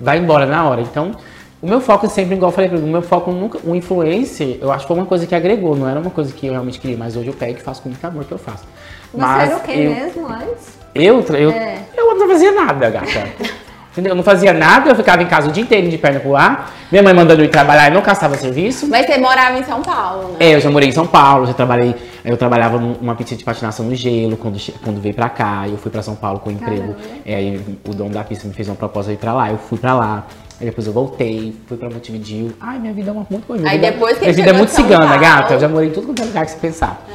vai 0.02 0.18
embora 0.18 0.46
na 0.46 0.68
hora. 0.68 0.82
Então, 0.82 1.16
o 1.62 1.68
meu 1.68 1.82
foco 1.82 2.06
é 2.06 2.10
sempre, 2.10 2.36
igual 2.36 2.52
eu 2.52 2.56
falei, 2.56 2.70
o 2.70 2.88
meu 2.88 3.02
foco 3.02 3.32
nunca, 3.32 3.60
o 3.64 3.76
influencer, 3.76 4.58
eu 4.62 4.72
acho 4.72 4.82
que 4.82 4.88
foi 4.88 4.98
uma 4.98 5.06
coisa 5.06 5.26
que 5.26 5.34
agregou, 5.34 5.76
não 5.76 5.90
era 5.90 6.00
uma 6.00 6.12
coisa 6.12 6.32
que 6.32 6.46
eu 6.48 6.52
realmente 6.54 6.80
queria, 6.80 6.98
mas 6.98 7.16
hoje 7.16 7.28
eu 7.28 7.34
pego 7.34 7.58
e 7.58 7.62
faço 7.62 7.82
com 7.82 7.90
muito 7.90 8.06
amor 8.06 8.26
que 8.26 8.32
eu 8.32 8.38
faço. 8.38 8.64
Você 9.12 9.18
mas 9.18 9.50
era 9.50 9.58
o 9.58 9.60
que 9.62 9.72
eu, 9.72 9.92
mesmo 9.92 10.28
antes? 10.28 10.78
Eu, 10.94 11.22
eu, 11.36 11.52
É. 11.52 11.80
eu 11.96 12.16
não 12.16 12.28
fazia 12.28 12.52
nada, 12.52 12.90
gata. 12.90 13.28
Entendeu? 13.92 14.12
Eu 14.12 14.16
não 14.16 14.24
fazia 14.24 14.54
nada, 14.54 14.92
eu 14.92 14.96
ficava 14.96 15.24
em 15.24 15.26
casa 15.26 15.50
o 15.50 15.52
dia 15.52 15.64
inteiro 15.64 15.90
de 15.90 15.98
perna 15.98 16.20
pro 16.20 16.36
ar, 16.36 16.72
minha 16.92 17.02
mãe 17.02 17.16
mandando 17.16 17.42
eu 17.42 17.46
ir 17.46 17.50
trabalhar 17.50 17.90
e 17.90 17.94
não 17.96 18.02
caçava 18.04 18.38
serviço. 18.38 18.88
Mas 18.88 19.08
você 19.08 19.18
morava 19.18 19.58
em 19.58 19.64
São 19.64 19.82
Paulo, 19.82 20.34
né? 20.34 20.36
É, 20.40 20.54
eu 20.54 20.60
já 20.62 20.70
morei 20.70 20.90
em 20.90 20.92
São 20.92 21.08
Paulo, 21.08 21.48
já 21.48 21.54
trabalhei, 21.56 21.96
eu 22.24 22.38
trabalhava 22.38 22.78
numa 22.78 23.16
pista 23.16 23.36
de 23.36 23.44
patinação 23.44 23.88
no 23.88 23.96
gelo 23.96 24.38
quando, 24.38 24.60
quando 24.84 25.02
veio 25.02 25.16
pra 25.16 25.30
cá, 25.30 25.68
eu 25.68 25.78
fui 25.80 25.90
pra 25.90 26.04
São 26.04 26.16
Paulo 26.16 26.40
com 26.40 26.52
emprego. 26.52 26.94
Caramba. 26.94 26.98
É, 27.26 27.36
aí 27.36 27.80
o 27.88 27.94
dono 27.96 28.12
da 28.12 28.24
pista 28.24 28.48
me 28.48 28.54
fez 28.54 28.68
uma 28.70 28.76
proposta 28.76 29.10
de 29.10 29.18
ir 29.18 29.20
pra 29.20 29.34
lá, 29.34 29.50
eu 29.50 29.58
fui 29.58 29.80
pra 29.80 29.96
lá. 29.96 30.28
Aí 30.60 30.66
depois 30.66 30.88
eu 30.88 30.94
voltei, 30.94 31.56
fui 31.68 31.78
pra 31.78 31.90
Montevideo. 31.90 32.54
Ai, 32.60 32.80
minha 32.80 32.94
vida 32.94 33.10
é 33.10 33.14
uma 33.14 33.26
muito 33.30 33.46
boa. 33.46 33.60
minha 33.60 33.70
Aí 33.72 33.78
vida- 33.78 33.92
depois 33.92 34.18
que 34.18 34.22
Minha 34.24 34.34
vida 34.34 34.50
é 34.50 34.54
muito 34.54 34.70
cigana, 34.70 35.06
Paulo. 35.06 35.22
gata. 35.22 35.54
Eu 35.54 35.60
já 35.60 35.68
morei 35.68 35.90
em 35.90 35.92
tudo 35.92 36.08
quanto 36.08 36.22
é 36.22 36.26
lugar 36.26 36.46
que 36.46 36.52
você 36.52 36.58
pensar. 36.58 37.06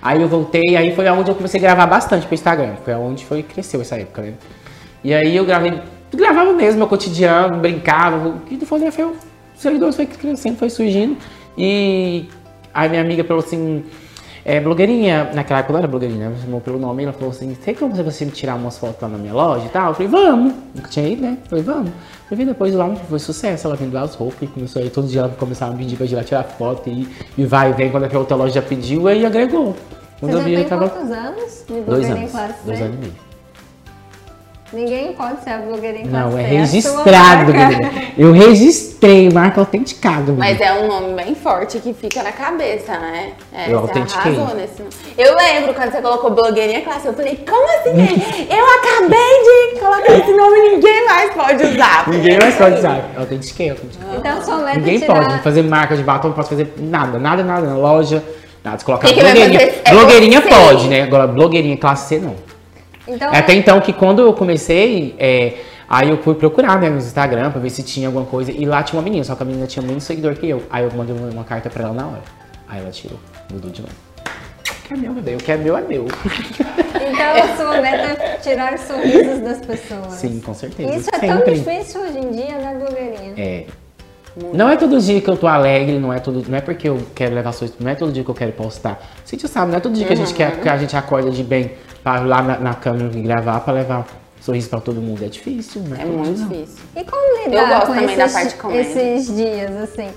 Aí 0.00 0.20
eu 0.22 0.28
voltei, 0.28 0.76
aí 0.76 0.94
foi 0.94 1.08
onde 1.10 1.30
eu 1.30 1.34
comecei 1.34 1.58
a 1.58 1.62
gravar 1.62 1.86
bastante 1.86 2.24
pro 2.26 2.34
Instagram. 2.34 2.74
Foi 2.84 2.94
onde 2.94 3.24
foi 3.24 3.42
cresceu 3.42 3.80
essa 3.80 3.96
época, 3.96 4.22
né? 4.22 4.34
E 5.02 5.12
aí 5.12 5.34
eu 5.36 5.44
gravei, 5.44 5.80
gravava 6.14 6.52
mesmo 6.52 6.78
meu 6.78 6.86
cotidiano, 6.86 7.58
brincava. 7.58 8.28
O 8.28 8.38
que 8.40 8.64
foi, 8.64 8.78
né? 8.78 8.90
Foi, 8.90 9.04
os 9.06 9.12
seguidores 9.56 9.96
foi 9.96 10.06
crescendo, 10.06 10.56
foi 10.56 10.70
surgindo. 10.70 11.16
E 11.58 12.28
aí 12.72 12.88
minha 12.88 13.02
amiga 13.02 13.24
falou 13.24 13.42
assim, 13.42 13.84
é, 14.44 14.60
blogueirinha, 14.60 15.30
naquela 15.34 15.60
época 15.60 15.72
eu 15.72 15.74
não 15.74 15.78
era 15.80 15.88
blogueirinha, 15.88 16.28
me 16.30 16.38
chamou 16.40 16.60
pelo 16.60 16.78
nome, 16.78 17.02
ela 17.04 17.12
falou 17.12 17.30
assim, 17.30 17.54
tem 17.54 17.74
como 17.74 17.94
você 17.94 18.24
me 18.24 18.30
tirar 18.30 18.56
umas 18.56 18.76
fotos 18.78 19.00
lá 19.00 19.08
na 19.08 19.16
minha 19.18 19.32
loja 19.32 19.64
e 19.66 19.68
tal? 19.70 19.88
Eu 19.88 19.94
falei, 19.94 20.08
vamos. 20.08 20.52
Nunca 20.74 20.88
tinha 20.88 21.08
ido, 21.08 21.22
né? 21.22 21.38
Eu 21.42 21.48
falei, 21.48 21.64
vamos. 21.64 21.90
Eu 22.30 22.36
vi 22.36 22.44
depois 22.44 22.74
lá, 22.74 22.94
foi 22.96 23.18
sucesso, 23.18 23.66
ela 23.66 23.76
vendeu 23.76 24.00
as 24.00 24.14
roupas 24.14 24.42
e 24.42 24.46
começou 24.46 24.80
aí, 24.80 24.88
todo 24.88 25.06
dia 25.06 25.20
ela 25.20 25.28
começava 25.28 25.74
a 25.74 25.76
pedir 25.76 25.96
pra 25.96 26.06
lá 26.10 26.24
tirar 26.24 26.42
foto 26.44 26.88
e, 26.88 27.06
e 27.36 27.44
vai 27.44 27.70
e 27.70 27.72
vem, 27.74 27.90
quando 27.90 28.04
aquela 28.04 28.20
outra 28.20 28.34
loja 28.34 28.54
já 28.54 28.62
pediu, 28.62 29.06
aí 29.08 29.26
agregou. 29.26 29.76
Quando 30.18 30.32
Você 30.32 30.38
eu 30.38 30.40
já 30.40 30.44
vi, 30.48 30.56
tem 30.56 30.64
tava... 30.64 30.88
quantos 30.88 31.10
anos 31.10 31.64
de 31.68 31.80
Dois 31.82 32.10
anos, 32.10 32.32
dois 32.64 32.80
anos 32.80 32.94
e 32.94 32.98
meio. 32.98 33.24
Ninguém 34.72 35.12
pode 35.12 35.44
ser 35.44 35.50
a 35.50 35.58
blogueirinha 35.58 36.08
classe 36.08 36.30
Não, 36.30 36.38
é 36.38 36.44
a 36.44 36.66
sua 36.66 37.04
registrado. 37.04 37.52
Eu 38.18 38.32
registrei, 38.32 38.93
marca 39.32 39.60
autenticado. 39.60 40.32
menina. 40.32 40.46
Mas 40.46 40.60
é 40.60 40.72
um 40.72 40.86
nome 40.88 41.14
bem 41.22 41.34
forte 41.34 41.78
que 41.78 41.92
fica 41.92 42.22
na 42.22 42.32
cabeça, 42.32 42.92
né? 42.98 43.32
É, 43.52 43.66
Eu 43.72 43.80
você 43.80 43.98
autentiquei. 43.98 44.32
arrasou 44.36 44.56
nesse 44.56 44.82
nome. 44.82 44.94
Eu 45.18 45.36
lembro 45.36 45.74
quando 45.74 45.92
você 45.92 46.00
colocou 46.02 46.30
blogueirinha 46.30 46.80
classe, 46.82 47.06
eu 47.06 47.14
falei, 47.14 47.44
como 47.48 47.66
assim? 47.78 47.94
gente? 48.06 48.48
eu 48.50 48.64
acabei 48.64 49.72
de 49.74 49.80
colocar 49.80 50.12
esse 50.12 50.32
nome, 50.32 50.68
ninguém 50.70 51.06
mais 51.06 51.30
pode 51.34 51.64
usar. 51.64 52.08
Ninguém 52.08 52.38
mais 52.38 52.54
pode 52.56 52.78
usar. 52.78 53.10
Eu 53.14 53.20
autentiquei, 53.20 53.66
eu 53.68 53.72
autentiquei. 53.72 54.16
Então, 54.16 54.42
sua 54.42 54.56
meta 54.58 54.78
Ninguém 54.78 54.96
é 54.96 55.00
tirar... 55.00 55.14
pode 55.28 55.38
fazer 55.42 55.62
marca 55.62 55.96
de 55.96 56.02
batom, 56.02 56.28
não 56.28 56.34
posso 56.34 56.48
fazer 56.50 56.74
nada, 56.78 57.18
nada, 57.18 57.42
nada 57.44 57.66
na 57.66 57.76
loja. 57.76 58.22
Nada, 58.64 58.78
se 58.78 58.84
colocar 58.84 59.06
Quem 59.08 59.16
que 59.16 59.22
blogueirinha. 59.22 59.60
É 59.84 59.90
blogueirinha 59.90 60.40
você. 60.40 60.48
pode, 60.48 60.88
né? 60.88 61.02
Agora, 61.02 61.26
blogueirinha 61.26 61.76
classe 61.76 62.08
C, 62.08 62.18
não. 62.18 62.34
Então, 63.06 63.28
Até 63.30 63.52
então 63.52 63.78
que 63.82 63.92
quando 63.92 64.22
eu 64.22 64.32
comecei, 64.32 65.14
é, 65.18 65.52
aí 65.94 66.10
eu 66.10 66.18
fui 66.18 66.34
procurar 66.34 66.80
né, 66.80 66.90
no 66.90 66.96
Instagram 66.96 67.52
pra 67.52 67.60
ver 67.60 67.70
se 67.70 67.82
tinha 67.82 68.08
alguma 68.08 68.26
coisa. 68.26 68.50
E 68.50 68.64
lá 68.66 68.82
tinha 68.82 68.98
uma 68.98 69.04
menina, 69.04 69.22
só 69.22 69.36
que 69.36 69.42
a 69.42 69.46
menina 69.46 69.66
tinha 69.66 69.84
menos 69.86 70.02
seguidor 70.02 70.34
que 70.34 70.48
eu. 70.48 70.62
Aí 70.68 70.82
eu 70.82 70.90
mandei 70.92 71.14
uma, 71.14 71.44
carta 71.44 71.70
pra 71.70 71.84
ela 71.84 71.94
na 71.94 72.06
hora. 72.06 72.22
Aí 72.68 72.80
ela 72.80 72.90
tirou, 72.90 73.18
mudou 73.52 73.70
de 73.70 73.80
novo. 73.80 73.94
O 74.68 74.86
que 74.88 74.92
é 74.92 74.96
meu, 74.96 75.12
meu 75.12 75.22
bem? 75.22 75.36
O 75.36 75.38
que 75.38 75.52
é 75.52 75.56
meu 75.56 75.76
é 75.76 75.82
meu. 75.82 76.06
então 76.98 77.44
a 77.44 77.56
sua 77.56 77.80
meta 77.80 78.22
é 78.22 78.36
tirar 78.42 78.76
sorrisos 78.76 79.40
das 79.40 79.60
pessoas. 79.60 80.12
Sim, 80.14 80.40
com 80.40 80.52
certeza. 80.52 80.94
Isso 80.94 81.10
é 81.14 81.18
tão 81.18 81.38
Sempre. 81.38 81.54
difícil 81.54 82.00
hoje 82.02 82.18
em 82.18 82.30
dia, 82.32 82.58
né, 82.58 82.76
blogueirinha? 82.78 83.34
É. 83.38 83.66
Não 84.52 84.68
é 84.68 84.76
todo 84.76 85.00
dia 85.00 85.20
que 85.20 85.30
eu 85.30 85.36
tô 85.36 85.46
alegre, 85.46 85.96
não 86.00 86.12
é 86.12 86.18
todo, 86.18 86.44
não 86.48 86.58
é 86.58 86.60
porque 86.60 86.88
eu 86.88 87.00
quero 87.14 87.36
levar 87.36 87.52
sorriso, 87.52 87.76
não 87.78 87.90
é 87.90 87.94
todo 87.94 88.10
dia 88.10 88.24
que 88.24 88.30
eu 88.30 88.34
quero 88.34 88.50
postar. 88.50 89.00
Você 89.24 89.38
já 89.38 89.46
sabe, 89.46 89.70
não 89.70 89.78
é 89.78 89.80
todo 89.80 89.94
dia 89.94 90.04
que 90.04 90.12
a 90.12 90.16
gente 90.16 90.34
quer, 90.34 90.60
que 90.60 90.68
a 90.68 90.76
gente 90.76 90.96
acorda 90.96 91.30
de 91.30 91.44
bem 91.44 91.70
para 92.02 92.20
ir 92.20 92.26
lá 92.26 92.42
na, 92.42 92.58
na 92.58 92.74
câmera 92.74 93.16
e 93.16 93.22
gravar 93.22 93.60
para 93.60 93.74
levar 93.74 94.23
sorriso 94.44 94.68
para 94.68 94.80
todo 94.80 95.00
mundo. 95.00 95.24
É 95.24 95.28
difícil, 95.28 95.80
né? 95.82 96.02
É 96.02 96.04
muito 96.04 96.34
difícil. 96.48 96.84
E 96.94 97.04
como 97.04 97.38
Eu 97.38 97.50
lidar 97.50 97.68
gosto 97.68 97.86
com 97.86 97.94
também 97.94 98.16
da 98.16 98.24
esses, 98.26 98.32
parte 98.36 98.54
de 98.54 98.60
comédia. 98.60 98.80
esses 99.02 99.36
dias, 99.36 99.76
assim? 99.82 100.10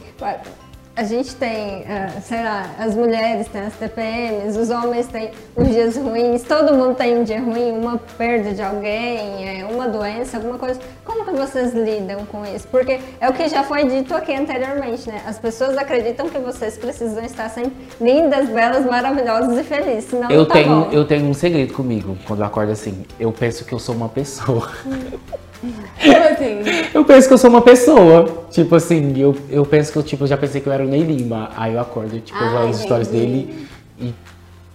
A 0.98 1.04
gente 1.04 1.36
tem, 1.36 1.86
ah, 1.88 2.20
sei 2.22 2.42
lá, 2.44 2.72
as 2.80 2.96
mulheres 2.96 3.48
têm 3.50 3.62
as 3.62 3.74
TPMs, 3.76 4.58
os 4.58 4.72
homens 4.72 5.06
têm 5.06 5.30
os 5.56 5.68
dias 5.70 5.96
ruins, 5.96 6.42
todo 6.42 6.74
mundo 6.74 6.96
tem 6.96 7.16
um 7.20 7.24
dia 7.24 7.40
ruim, 7.40 7.72
uma 7.78 8.00
perda 8.18 8.52
de 8.52 8.64
alguém, 8.64 9.60
é, 9.62 9.64
uma 9.66 9.88
doença, 9.88 10.38
alguma 10.38 10.58
coisa. 10.58 10.80
Como 11.06 11.24
que 11.24 11.34
vocês 11.34 11.72
lidam 11.72 12.26
com 12.26 12.44
isso? 12.44 12.68
Porque 12.70 13.00
é 13.22 13.30
o 13.30 13.34
que 13.34 13.48
já 13.48 13.64
foi 13.64 13.86
dito 13.86 14.16
aqui 14.16 14.34
anteriormente, 14.34 15.08
né? 15.08 15.22
As 15.28 15.38
pessoas 15.38 15.78
acreditam 15.78 16.28
que 16.30 16.40
vocês 16.40 16.80
precisam 16.80 17.24
estar 17.24 17.48
sempre 17.50 17.74
lindas, 18.02 18.50
belas, 18.50 18.84
maravilhosas 18.84 19.56
e 19.56 19.64
felizes, 19.64 20.10
senão 20.10 20.32
Eu 20.32 20.40
não 20.40 20.46
tá 20.48 20.56
tenho, 20.56 20.68
bom. 20.86 20.90
eu 20.92 21.06
tenho 21.06 21.26
um 21.28 21.34
segredo 21.36 21.76
comigo 21.76 22.18
quando 22.26 22.40
eu 22.40 22.48
acordo 22.48 22.72
assim. 22.72 23.06
Eu 23.20 23.32
penso 23.32 23.64
que 23.66 23.72
eu 23.74 23.78
sou 23.78 23.94
uma 23.94 24.10
pessoa. 24.10 24.68
Como 25.62 26.24
assim? 26.32 26.62
Eu 26.94 27.04
penso 27.06 27.28
que 27.28 27.34
eu 27.34 27.38
sou 27.38 27.50
uma 27.50 27.62
pessoa. 27.62 28.46
Tipo 28.52 28.76
assim, 28.76 29.14
eu, 29.20 29.36
eu 29.50 29.66
penso 29.66 29.92
que 29.92 29.98
eu 29.98 30.04
tipo, 30.04 30.28
já 30.28 30.38
pensei 30.38 30.62
que 30.62 30.68
eu 30.68 30.74
era 30.74 30.84
o 30.84 30.88
Ney 30.88 31.02
Lima. 31.04 31.52
Aí 31.56 31.74
eu 31.74 31.80
acordo, 31.80 32.20
tipo, 32.20 32.38
eu 32.38 32.48
Ah, 32.48 32.60
olho 32.62 32.70
as 32.70 32.80
histórias 32.80 33.08
dele 33.08 33.68
e 34.00 34.14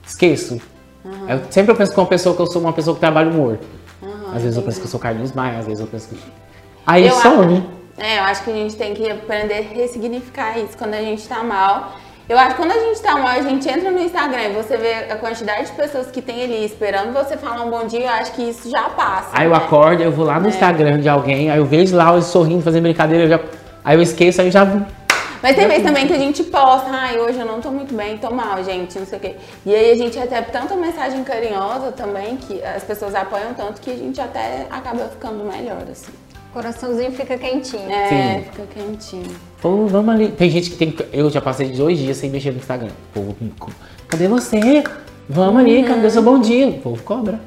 esqueço. 0.07 0.61
Eu 1.29 1.41
sempre 1.51 1.73
eu 1.73 1.77
penso 1.77 1.93
que 1.93 2.01
uma 2.01 2.07
pessoa 2.07 2.35
que 2.35 2.43
eu 2.43 2.47
sou 2.47 2.61
uma 2.63 2.73
pessoa 2.73 2.95
que 2.95 3.01
trabalha 3.01 3.31
humor. 3.31 3.59
às 4.35 4.43
vezes 4.43 4.57
eu 4.57 4.63
penso 4.63 4.81
que 4.81 4.87
eu 4.87 4.91
sou 4.91 5.01
Carlinhos 5.01 5.33
Maia, 5.33 5.59
às 5.59 5.67
vezes 5.67 5.81
eu 5.81 5.87
penso 5.87 6.09
que. 6.09 6.17
Aí 6.87 7.07
Eu 7.07 7.15
some. 7.15 7.65
É, 7.99 8.19
eu 8.19 8.23
acho 8.25 8.43
que 8.43 8.51
a 8.51 8.55
gente 8.55 8.75
tem 8.77 8.95
que 8.95 9.09
aprender 9.11 9.55
a 9.55 9.61
ressignificar 9.75 10.59
isso 10.59 10.77
quando 10.79 10.95
a 10.95 11.01
gente 11.03 11.27
tá 11.29 11.43
mal. 11.43 11.93
Eu 12.29 12.39
acho 12.39 12.51
que 12.51 12.57
quando 12.57 12.71
a 12.71 12.79
gente 12.79 13.01
tá 13.01 13.17
mal, 13.17 13.29
a 13.29 13.43
gente 13.43 13.69
entra 13.69 13.91
no 13.91 13.99
Instagram 13.99 14.43
e 14.43 14.53
você 14.53 14.77
vê 14.77 14.95
a 15.11 15.17
quantidade 15.17 15.67
de 15.67 15.73
pessoas 15.73 16.07
que 16.07 16.23
tem 16.23 16.45
ali 16.45 16.65
esperando 16.65 17.13
você 17.13 17.37
falar 17.37 17.65
um 17.65 17.71
bom 17.71 17.85
dia, 17.85 18.03
eu 18.03 18.09
acho 18.11 18.33
que 18.33 18.43
isso 18.43 18.71
já 18.71 18.85
passa. 18.91 19.31
Aí 19.33 19.47
eu 19.47 19.51
né? 19.51 19.57
acordo, 19.57 20.03
eu 20.03 20.13
vou 20.13 20.25
lá 20.25 20.39
no 20.39 20.49
Instagram 20.49 21.01
de 21.01 21.09
alguém, 21.09 21.51
aí 21.51 21.59
eu 21.59 21.67
vejo 21.67 21.97
lá 21.97 22.13
eles 22.13 22.27
sorrindo, 22.27 22.63
fazendo 22.63 22.85
brincadeira, 22.85 23.25
eu 23.25 23.29
já, 23.29 23.41
aí 23.85 23.97
eu 23.97 24.03
esqueço, 24.03 24.41
aí 24.41 24.47
eu 24.47 24.53
já. 24.53 24.65
Mas 25.43 25.57
tem 25.57 25.67
vezes 25.67 25.83
também 25.83 26.07
que 26.07 26.13
a 26.13 26.19
gente 26.19 26.45
posta, 26.45 26.89
ai, 26.93 27.19
hoje 27.19 27.41
eu 27.41 27.45
não 27.45 27.61
tô 27.61 27.73
muito 27.73 27.93
bem, 27.93 28.17
tô 28.17 28.31
mal, 28.31 28.63
gente, 28.63 28.97
não 28.97 29.07
sei 29.07 29.19
o 29.19 29.21
quê. 29.21 29.37
E 29.67 29.75
aí 29.75 29.91
a 29.91 29.97
gente 29.97 30.17
recebe 30.17 30.53
tanta 30.53 30.77
mensagem 30.77 31.25
carinhosa 31.25 31.91
também, 31.91 32.37
que 32.37 32.63
as 32.63 32.85
pessoas 32.85 33.17
apoiam 33.17 33.53
tanto 33.53 33.81
que 33.81 33.91
a 33.91 33.97
gente 33.97 34.21
até 34.21 34.69
acaba 34.71 35.09
ficando 35.09 35.43
melhor, 35.43 35.83
assim. 35.91 36.13
Coraçãozinho 36.53 37.11
fica 37.13 37.39
quentinho. 37.39 37.91
É, 37.91 38.09
Sim. 38.09 38.45
fica 38.51 38.67
quentinho. 38.67 39.31
Pô, 39.61 39.87
vamos 39.87 40.15
ali. 40.15 40.29
Tem 40.29 40.51
gente 40.51 40.71
que 40.71 40.77
tem. 40.77 40.95
Eu 41.13 41.31
já 41.31 41.41
passei 41.41 41.71
dois 41.71 41.99
dias 41.99 42.19
sem 42.19 42.29
mexer 42.31 42.51
no 42.51 42.59
Instagram. 42.59 42.91
Pô, 43.15 43.35
cadê 44.07 44.29
você? 44.29 44.85
Vamos 45.29 45.63
ali, 45.63 45.83
cadê 45.85 46.11
seu 46.11 46.23
bom 46.23 46.39
dia? 46.39 46.69
O 46.69 46.79
povo 46.81 47.03
cobra. 47.03 47.41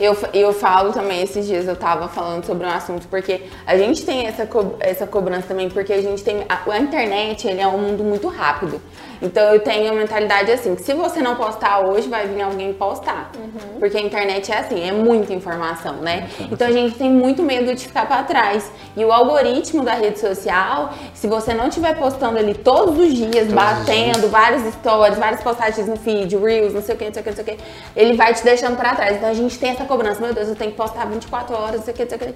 Eu, 0.00 0.16
eu 0.32 0.52
falo 0.52 0.92
também, 0.92 1.22
esses 1.22 1.46
dias 1.46 1.68
eu 1.68 1.76
tava 1.76 2.08
falando 2.08 2.44
sobre 2.44 2.66
um 2.66 2.70
assunto, 2.70 3.06
porque 3.08 3.42
a 3.66 3.76
gente 3.76 4.04
tem 4.04 4.26
essa, 4.26 4.46
co- 4.46 4.74
essa 4.80 5.06
cobrança 5.06 5.46
também, 5.48 5.68
porque 5.70 5.92
a 5.92 6.02
gente 6.02 6.24
tem. 6.24 6.44
A, 6.48 6.58
a 6.70 6.78
internet, 6.78 7.46
ele 7.46 7.60
é 7.60 7.66
um 7.68 7.78
mundo 7.78 8.02
muito 8.02 8.26
rápido. 8.28 8.80
Então 9.20 9.54
eu 9.54 9.60
tenho 9.60 9.92
a 9.92 9.94
mentalidade 9.94 10.50
assim, 10.50 10.74
que 10.74 10.82
se 10.82 10.92
você 10.94 11.20
não 11.22 11.36
postar 11.36 11.86
hoje, 11.86 12.08
vai 12.08 12.26
vir 12.26 12.42
alguém 12.42 12.72
postar. 12.72 13.30
Porque 13.78 13.96
a 13.96 14.00
internet 14.00 14.50
é 14.50 14.58
assim, 14.58 14.88
é 14.88 14.90
muita 14.90 15.32
informação, 15.32 15.94
né? 15.98 16.28
Então 16.50 16.66
a 16.66 16.72
gente 16.72 16.96
tem 16.96 17.08
muito 17.08 17.40
medo 17.40 17.72
de 17.72 17.86
ficar 17.86 18.06
pra 18.06 18.24
trás. 18.24 18.68
E 18.96 19.04
o 19.04 19.12
algoritmo 19.12 19.84
da 19.84 19.92
rede 19.94 20.18
social, 20.18 20.92
se 21.14 21.28
você 21.28 21.54
não 21.54 21.68
estiver 21.68 21.96
postando 21.96 22.36
ali 22.36 22.52
todos 22.54 22.98
os 22.98 23.14
dias, 23.14 23.46
os 23.46 23.52
batendo 23.52 24.28
várias 24.28 24.62
stories, 24.74 25.16
várias 25.16 25.40
postagens 25.40 25.86
no 25.86 25.94
feed, 25.96 26.36
reels, 26.36 26.74
não 26.74 26.82
sei 26.82 26.96
o 26.96 26.98
que, 26.98 27.04
não 27.04 27.12
sei 27.14 27.20
o 27.20 27.24
que, 27.24 27.30
não 27.30 27.36
sei 27.36 27.44
o 27.54 27.56
que, 27.56 27.64
ele 27.94 28.16
vai 28.16 28.34
te 28.34 28.42
deixando 28.42 28.76
pra 28.76 28.92
trás. 28.96 29.16
Então 29.18 29.28
a 29.28 29.34
gente 29.34 29.56
tem 29.56 29.70
essa 29.70 29.81
cobrança, 29.86 30.20
meu 30.20 30.32
Deus, 30.34 30.48
eu 30.48 30.54
tenho 30.56 30.70
que 30.70 30.76
postar 30.76 31.06
24 31.06 31.54
horas, 31.56 31.76
não 31.76 31.82
sei 31.84 31.94
o 31.94 31.96
que, 31.96 32.02
não 32.04 32.10
sei 32.10 32.18
o 32.18 32.32
que. 32.32 32.34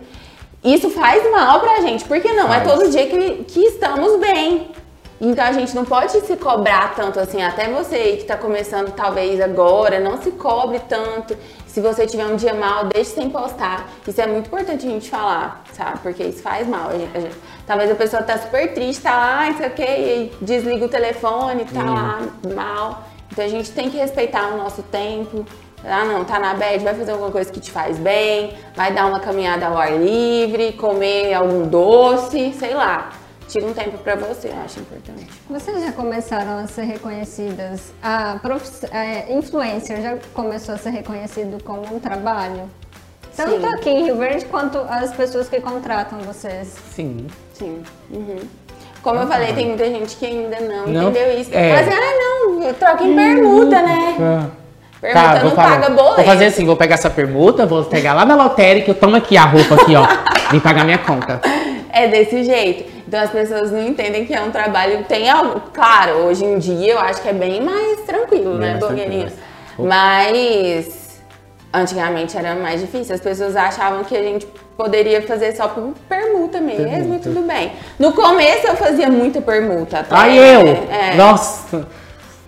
Isso 0.65 0.91
faz 0.91 1.31
mal 1.31 1.61
pra 1.61 1.81
gente, 1.81 2.05
porque 2.05 2.33
não, 2.33 2.53
é 2.53 2.61
Faz. 2.61 2.73
todo 2.73 2.91
dia 2.91 3.07
que, 3.07 3.45
que 3.45 3.61
estamos 3.67 4.19
bem. 4.19 4.71
Então 5.21 5.45
a 5.47 5.53
gente 5.53 5.75
não 5.75 5.85
pode 5.85 6.13
se 6.13 6.37
cobrar 6.37 6.95
tanto 6.95 7.19
assim, 7.19 7.43
até 7.43 7.69
você 7.71 8.17
que 8.19 8.25
tá 8.25 8.37
começando 8.37 8.93
talvez 8.93 9.41
agora, 9.41 9.99
não 9.99 10.21
se 10.21 10.31
cobre 10.33 10.79
tanto. 10.89 11.35
Se 11.67 11.81
você 11.81 12.07
tiver 12.07 12.27
um 12.27 12.37
dia 12.37 12.53
mal, 12.55 12.85
deixe 12.87 13.11
sem 13.13 13.31
postar. 13.31 13.89
Isso 14.07 14.21
é 14.21 14.27
muito 14.27 14.47
importante 14.47 14.87
a 14.87 14.91
gente 14.91 15.09
falar, 15.09 15.63
sabe? 15.73 16.01
Porque 16.03 16.23
isso 16.23 16.43
faz 16.43 16.67
mal. 16.67 16.89
A 16.91 16.93
gente- 16.99 17.17
a 17.17 17.21
gente- 17.21 17.37
talvez 17.67 17.91
a 17.91 17.95
pessoa 17.95 18.23
tá 18.23 18.37
super 18.39 18.75
triste, 18.75 19.03
tá 19.03 19.17
lá, 19.17 19.47
não 19.51 19.57
sei 19.57 19.67
o 19.69 19.71
quê, 19.71 19.83
e 19.83 19.87
aí 19.89 20.33
desliga 20.43 20.85
o 20.85 20.89
telefone, 20.89 21.65
tá 21.65 21.83
lá 21.83 22.21
mal. 22.55 23.05
Então 23.33 23.45
a 23.45 23.49
gente 23.49 23.71
tem 23.73 23.89
que 23.91 23.97
respeitar 23.97 24.49
o 24.49 24.57
nosso 24.59 24.83
tempo. 24.83 25.47
Ah, 25.85 26.05
não, 26.05 26.25
tá 26.25 26.39
na 26.39 26.55
bed, 26.55 26.83
vai 26.83 26.95
fazer 26.95 27.13
alguma 27.13 27.31
coisa 27.31 27.51
que 27.53 27.61
te 27.61 27.71
faz 27.71 27.99
bem, 27.99 28.55
vai 28.75 28.93
dar 28.93 29.07
uma 29.07 29.21
caminhada 29.21 29.67
ao 29.67 29.77
ar 29.79 29.93
livre, 29.93 30.73
comer 30.73 31.35
algum 31.35 31.67
doce, 31.67 32.53
sei 32.59 32.75
lá. 32.75 33.11
Tira 33.49 33.65
um 33.67 33.73
tempo 33.73 33.97
para 33.99 34.17
você, 34.17 34.49
eu 34.49 34.57
acho 34.65 34.81
importante. 34.81 35.29
Vocês 35.49 35.81
já 35.85 35.93
começaram 35.93 36.59
a 36.59 36.67
ser 36.67 36.83
reconhecidas? 36.83 37.93
A 38.03 38.39
profiss... 38.43 38.83
é, 38.93 39.33
influencer 39.33 40.03
já 40.03 40.19
começou 40.35 40.75
a 40.75 40.79
ser 40.79 40.91
reconhecido 40.91 41.63
como 41.63 41.83
um 41.95 42.01
trabalho? 42.01 42.69
Tanto 43.37 43.61
Sim. 43.61 43.67
aqui 43.67 43.91
em 43.91 44.05
Rio 44.05 44.17
Verde 44.17 44.47
quanto 44.47 44.79
as 44.79 45.15
pessoas 45.15 45.49
que 45.49 45.61
contratam 45.61 46.19
vocês. 46.21 46.75
Sim. 46.93 47.27
Sim. 47.53 47.83
Uhum. 48.11 48.39
Como 49.03 49.21
eu 49.21 49.27
falei, 49.29 49.53
tem 49.53 49.69
muita 49.69 49.85
gente 49.85 50.17
que 50.17 50.27
ainda 50.27 50.59
não, 50.59 50.87
Não, 50.89 51.11
entendeu 51.11 51.39
isso. 51.39 51.51
é. 51.53 51.73
Mas, 51.73 51.89
ah, 51.89 52.01
não, 52.19 52.75
troca 52.75 53.05
em 53.05 53.15
permuta, 53.15 53.83
né? 53.83 54.51
Permuta 55.01 55.23
Tá, 55.29 55.35
vou, 55.41 55.49
não 55.51 55.57
paga 55.57 55.91
boleto. 55.91 56.17
vou 56.17 56.25
fazer 56.25 56.47
assim, 56.47 56.65
vou 56.65 56.77
pegar 56.77 56.95
essa 56.95 57.11
permuta, 57.11 57.67
vou 57.67 57.85
pegar 57.85 58.15
lá 58.15 58.25
na 58.25 58.35
lotérica, 58.35 58.91
eu 58.91 58.95
tomo 58.95 59.17
aqui 59.17 59.37
a 59.37 59.45
roupa 59.45 59.75
aqui, 59.75 59.95
ó. 59.95 60.07
Vem 60.51 60.61
pagar 60.61 60.85
minha 60.85 60.99
conta. 60.99 61.41
É 61.93 62.09
desse 62.09 62.45
jeito. 62.45 62.91
Então 63.07 63.21
as 63.21 63.31
pessoas 63.31 63.71
não 63.71 63.83
entendem 63.87 64.25
que 64.27 64.35
é 64.35 64.41
um 64.41 64.51
trabalho. 64.51 65.05
Tem 65.09 65.29
algo. 65.31 65.61
Claro, 65.73 66.13
hoje 66.27 66.45
em 66.45 66.59
dia 66.59 66.93
eu 66.95 66.99
acho 66.99 67.21
que 67.23 67.29
é 67.29 67.33
bem 67.33 67.61
mais 67.63 68.01
tranquilo, 68.01 68.59
Bem 68.59 68.73
né, 68.73 68.79
blogueirinha? 68.79 69.27
tranquilo. 69.27 69.89
Mas 69.89 71.21
antigamente 71.73 72.37
era 72.37 72.55
mais 72.55 72.81
difícil. 72.81 73.15
As 73.15 73.21
pessoas 73.21 73.57
achavam 73.57 74.03
que 74.05 74.17
a 74.17 74.23
gente 74.23 74.47
poderia 74.77 75.23
fazer 75.23 75.55
só 75.57 75.69
por 75.69 75.93
permuta 76.09 76.61
mesmo 76.61 76.85
Permuta. 76.85 77.17
e 77.29 77.33
tudo 77.33 77.47
bem. 77.47 77.73
No 77.99 78.13
começo 78.13 78.67
eu 78.67 78.77
fazia 78.77 79.09
muita 79.09 79.41
permuta. 79.41 80.01
Até, 80.01 80.15
Ai, 80.15 80.39
eu! 80.39 80.69
É. 80.91 81.15
Nossa! 81.17 81.87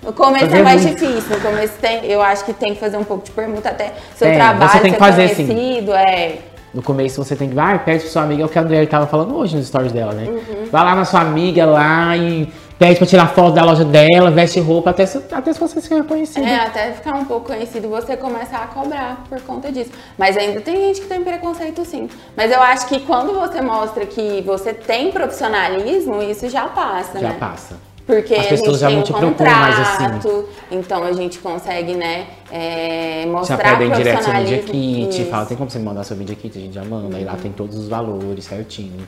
No 0.09 0.15
começo 0.15 0.55
é 0.57 0.63
mais 0.63 0.83
muito. 0.85 0.99
difícil. 0.99 1.37
No 1.37 1.41
começo 1.43 1.75
tem, 1.81 2.05
eu 2.07 2.23
acho 2.23 2.43
que 2.45 2.53
tem 2.55 2.73
que 2.75 2.81
fazer 2.81 2.97
um 2.97 3.05
pouco 3.05 3.25
de 3.27 3.31
permuta 3.31 3.69
até 3.69 3.93
seu 4.17 4.27
Tem, 4.29 4.39
trabalho 4.39 4.71
você 4.71 4.81
tem 4.81 4.93
que 4.93 4.99
fazer, 4.99 5.35
conhecido. 5.35 5.93
É. 5.93 6.39
No 6.73 6.83
começo 6.83 7.23
você 7.23 7.37
tem 7.37 7.49
que, 7.49 7.55
vai, 7.55 7.79
pede 7.85 8.01
pra 8.05 8.11
sua 8.11 8.23
amiga, 8.23 8.43
é 8.43 8.47
o 8.47 8.49
que 8.49 8.59
a 8.59 8.63
Andrea 8.63 8.87
tava 8.87 9.07
falando 9.07 9.37
hoje 9.37 9.57
nos 9.57 9.67
stories 9.67 9.93
dela, 9.93 10.13
né? 10.13 10.25
Uhum. 10.29 10.69
Vai 10.71 10.83
lá 10.85 10.95
na 10.95 11.05
sua 11.05 11.21
amiga 11.21 11.65
lá 11.67 12.17
e 12.17 12.51
pede 12.79 12.97
pra 12.97 13.07
tirar 13.07 13.27
foto 13.29 13.53
da 13.55 13.65
loja 13.65 13.85
dela, 13.85 14.31
veste 14.31 14.61
roupa, 14.61 14.91
até, 14.91 15.05
se- 15.07 15.23
até 15.33 15.53
se 15.53 15.59
você 15.61 15.81
ser 15.81 15.95
reconhecido. 15.97 16.45
É, 16.47 16.57
até 16.57 16.93
ficar 16.93 17.15
um 17.15 17.25
pouco 17.25 17.47
conhecido, 17.47 17.89
você 17.89 18.17
começar 18.17 18.59
a 18.59 18.67
cobrar 18.67 19.25
por 19.29 19.41
conta 19.43 19.71
disso. 19.73 19.91
Mas 20.17 20.37
ainda 20.37 20.61
tem 20.61 20.77
gente 20.77 21.01
que 21.03 21.07
tem 21.07 21.23
preconceito 21.23 21.85
sim. 21.85 22.09
Mas 22.37 22.51
eu 22.53 22.61
acho 22.63 22.87
que 22.87 23.01
quando 23.01 23.33
você 23.35 23.61
mostra 23.61 24.07
que 24.07 24.43
você 24.47 24.73
tem 24.73 25.11
profissionalismo, 25.11 26.23
isso 26.23 26.49
já 26.49 26.65
passa, 26.67 27.19
Já 27.19 27.29
né? 27.31 27.37
passa. 27.39 27.88
Porque 28.09 28.35
As 28.35 28.47
pessoas 28.47 28.79
já 28.81 28.89
não 28.89 29.01
um 29.01 29.03
te 29.03 29.13
procuram 29.13 29.51
mais 29.53 29.79
assim. 29.79 30.47
então 30.71 31.05
a 31.05 31.13
gente 31.13 31.39
consegue, 31.41 31.93
né, 31.95 32.27
é, 32.51 33.25
Já 33.27 33.31
mostrar 33.31 33.59
pedem 33.59 33.91
direto 33.93 34.25
seu 34.25 34.33
Media 34.33 34.63
profissionalismo. 34.63 34.73
Kit, 34.73 35.21
Isso. 35.21 35.31
fala, 35.31 35.45
tem 35.45 35.57
como 35.59 35.69
você 35.69 35.79
mandar 35.79 36.05
seu 36.05 36.17
Media 36.17 36.35
Kit? 36.35 36.57
A 36.57 36.61
gente 36.63 36.73
já 36.73 36.85
manda, 36.87 37.19
aí 37.19 37.25
lá 37.25 37.37
tem 37.37 37.53
todos 37.53 37.77
os 37.77 37.87
valores 37.87 38.47
certinho. 38.47 39.07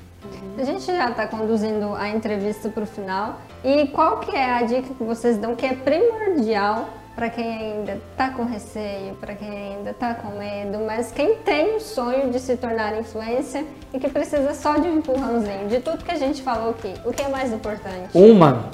A 0.58 0.64
gente 0.64 0.84
já 0.84 1.08
está 1.08 1.26
conduzindo 1.26 1.94
a 1.94 2.10
entrevista 2.10 2.68
para 2.68 2.82
o 2.82 2.86
final. 2.86 3.40
E 3.64 3.86
qual 3.86 4.18
que 4.18 4.36
é 4.36 4.50
a 4.50 4.62
dica 4.64 4.92
que 4.92 5.02
vocês 5.02 5.38
dão 5.38 5.56
que 5.56 5.64
é 5.64 5.72
primordial 5.72 6.86
para 7.16 7.30
quem 7.30 7.46
ainda 7.46 7.98
está 8.12 8.28
com 8.30 8.44
receio, 8.44 9.14
para 9.14 9.34
quem 9.34 9.48
ainda 9.48 9.90
está 9.90 10.14
com 10.14 10.38
medo, 10.38 10.78
mas 10.86 11.10
quem 11.10 11.36
tem 11.36 11.76
o 11.76 11.80
sonho 11.80 12.30
de 12.30 12.38
se 12.38 12.54
tornar 12.56 12.98
influencer 12.98 13.64
e 13.94 13.98
que 13.98 14.08
precisa 14.08 14.52
só 14.54 14.76
de 14.76 14.88
um 14.88 14.98
empurrãozinho, 14.98 15.68
de 15.68 15.80
tudo 15.80 16.04
que 16.04 16.10
a 16.10 16.16
gente 16.16 16.42
falou 16.42 16.70
aqui. 16.70 16.92
O 17.04 17.12
que 17.12 17.22
é 17.22 17.28
mais 17.28 17.50
importante? 17.52 18.10
Uma, 18.14 18.70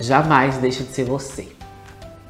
jamais 0.00 0.56
deixa 0.58 0.82
de 0.82 0.92
ser 0.92 1.04
você. 1.04 1.46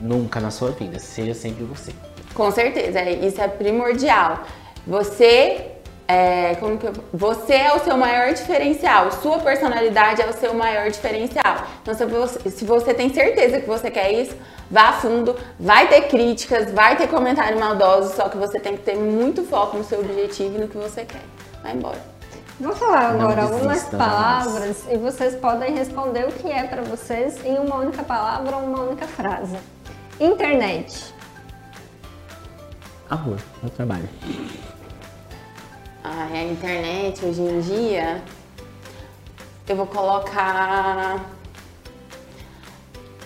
Nunca 0.00 0.40
na 0.40 0.50
sua 0.50 0.70
vida, 0.72 0.98
seja 0.98 1.34
sempre 1.34 1.64
você. 1.64 1.92
Com 2.34 2.50
certeza, 2.50 2.98
é- 3.00 3.12
isso 3.12 3.40
é 3.40 3.48
primordial. 3.48 4.44
Você 4.86 5.66
é, 6.08 6.56
como 6.56 6.76
que 6.76 6.86
eu- 6.88 6.92
você 7.12 7.54
é 7.54 7.72
o 7.72 7.78
seu 7.78 7.96
maior 7.96 8.32
diferencial, 8.34 9.12
sua 9.12 9.38
personalidade 9.38 10.20
é 10.20 10.26
o 10.26 10.32
seu 10.32 10.52
maior 10.52 10.90
diferencial. 10.90 11.64
Então, 11.82 11.94
se 11.94 12.04
você, 12.04 12.50
se 12.50 12.64
você 12.64 12.92
tem 12.92 13.14
certeza 13.14 13.60
que 13.60 13.66
você 13.68 13.88
quer 13.92 14.10
isso, 14.12 14.34
vá 14.68 14.88
a 14.88 14.92
fundo, 14.94 15.36
vai 15.58 15.86
ter 15.86 16.08
críticas, 16.08 16.72
vai 16.72 16.96
ter 16.96 17.06
comentário 17.06 17.60
maldoso, 17.60 18.16
só 18.16 18.28
que 18.28 18.36
você 18.36 18.58
tem 18.58 18.76
que 18.76 18.82
ter 18.82 18.96
muito 18.96 19.44
foco 19.44 19.76
no 19.76 19.84
seu 19.84 20.00
objetivo 20.00 20.56
e 20.56 20.60
no 20.62 20.66
que 20.66 20.76
você 20.76 21.04
quer. 21.04 21.22
Vai 21.62 21.74
embora. 21.74 22.02
Vou 22.60 22.76
falar 22.76 23.12
agora 23.12 23.44
algumas 23.44 23.84
palavras 23.84 24.84
e 24.90 24.98
vocês 24.98 25.34
podem 25.34 25.74
responder 25.74 26.28
o 26.28 26.32
que 26.32 26.46
é 26.46 26.64
para 26.64 26.82
vocês 26.82 27.42
em 27.42 27.58
uma 27.58 27.76
única 27.76 28.02
palavra 28.02 28.54
ou 28.54 28.64
uma 28.64 28.82
única 28.82 29.06
frase. 29.06 29.56
Internet. 30.20 31.14
Amor, 33.08 33.38
meu 33.62 33.70
trabalho. 33.70 34.06
Ah, 36.04 36.28
a 36.30 36.42
internet 36.44 37.24
hoje 37.24 37.40
em 37.40 37.60
dia, 37.60 38.22
eu 39.66 39.76
vou 39.76 39.86
colocar 39.86 41.18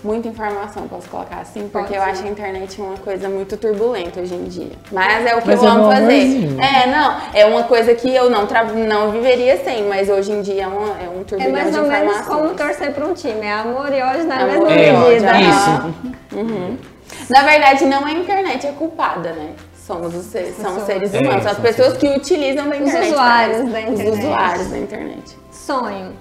muita 0.04 0.28
informação, 0.28 0.86
posso 0.86 1.08
colocar 1.08 1.38
assim, 1.38 1.62
porque 1.68 1.88
Pode 1.88 1.94
eu 1.94 2.02
acho 2.02 2.24
a 2.24 2.28
internet 2.28 2.80
uma 2.80 2.96
coisa 2.98 3.28
muito 3.28 3.56
turbulenta 3.56 4.20
hoje 4.20 4.34
em 4.34 4.44
dia. 4.44 4.72
Mas 4.92 5.24
é 5.26 5.34
o 5.34 5.40
que 5.42 5.48
Mas 5.48 5.62
eu 5.62 5.68
é 5.68 5.72
amo 5.72 5.84
fazer. 5.90 6.02
amorzinho. 6.02 6.60
É, 6.60 6.86
não, 6.86 7.16
é 7.32 7.46
uma 7.46 7.64
coisa 7.64 7.94
que 7.94 8.14
eu 8.14 8.28
não, 8.30 8.46
tra- 8.46 8.64
não 8.64 9.10
viveria 9.10 9.56
sem, 9.64 9.84
mas 9.84 10.08
hoje 10.08 10.30
em 10.30 10.42
dia 10.42 10.64
é, 10.64 10.66
uma, 10.66 10.88
é 11.02 11.08
um 11.08 11.20
É 11.22 11.24
turbilhão 11.24 11.52
mais 11.52 11.72
de 11.72 11.80
ou 11.80 11.86
menos 11.88 12.18
como 12.20 12.48
torcer 12.54 12.92
para 12.92 13.06
um 13.06 13.14
time. 13.14 13.40
É 13.40 13.52
amor 13.52 13.92
e 13.92 14.00
ódio 14.02 14.24
na 14.24 14.36
Amor 14.36 14.68
mesma 14.68 14.68
medida. 15.04 15.30
aham. 15.32 16.76
Isso. 16.76 16.94
Na 17.30 17.42
verdade, 17.42 17.84
não 17.86 18.06
é 18.06 18.10
a 18.10 18.14
internet 18.14 18.66
é 18.66 18.72
culpada, 18.72 19.32
né? 19.32 19.52
Somos 19.74 20.14
os 20.14 20.24
seres, 20.26 20.56
são 20.56 20.76
os 20.76 20.82
Pessoas. 20.82 20.86
seres 20.86 21.14
É, 21.14 21.18
humanos, 21.20 21.46
as 21.46 21.52
são 21.52 21.62
pessoas 21.62 21.96
que 21.98 22.06
utilizam 22.08 22.68
da 22.68 22.76
internet. 22.76 23.00
pra 23.00 23.06
usuários 23.10 23.58
da 23.58 23.64
Os 23.64 24.00
internet. 24.00 24.18
usuários 24.18 24.66
da 24.70 24.78
internet. 24.78 25.36
Sonho. 25.52 26.12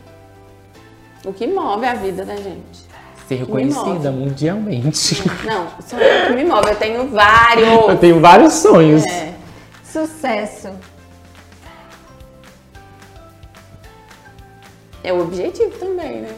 O 1.26 1.32
que 1.34 1.48
move 1.48 1.86
a 1.86 1.93
vida 1.93 2.26
da 2.26 2.36
gente. 2.36 2.83
Ser 3.27 3.36
reconhecida 3.36 4.12
mundialmente. 4.12 5.23
Não, 5.45 5.67
são 5.79 5.97
o 5.97 6.27
que 6.27 6.33
me 6.33 6.43
move. 6.45 6.69
Eu 6.69 6.75
tenho 6.75 7.07
vários. 7.09 7.67
Eu 7.69 7.97
tenho 7.97 8.19
vários 8.19 8.53
sonhos. 8.53 9.03
É. 9.05 9.33
Sucesso. 9.83 10.69
É 15.03 15.12
o 15.12 15.21
objetivo 15.21 15.71
também, 15.77 16.21
né? 16.21 16.29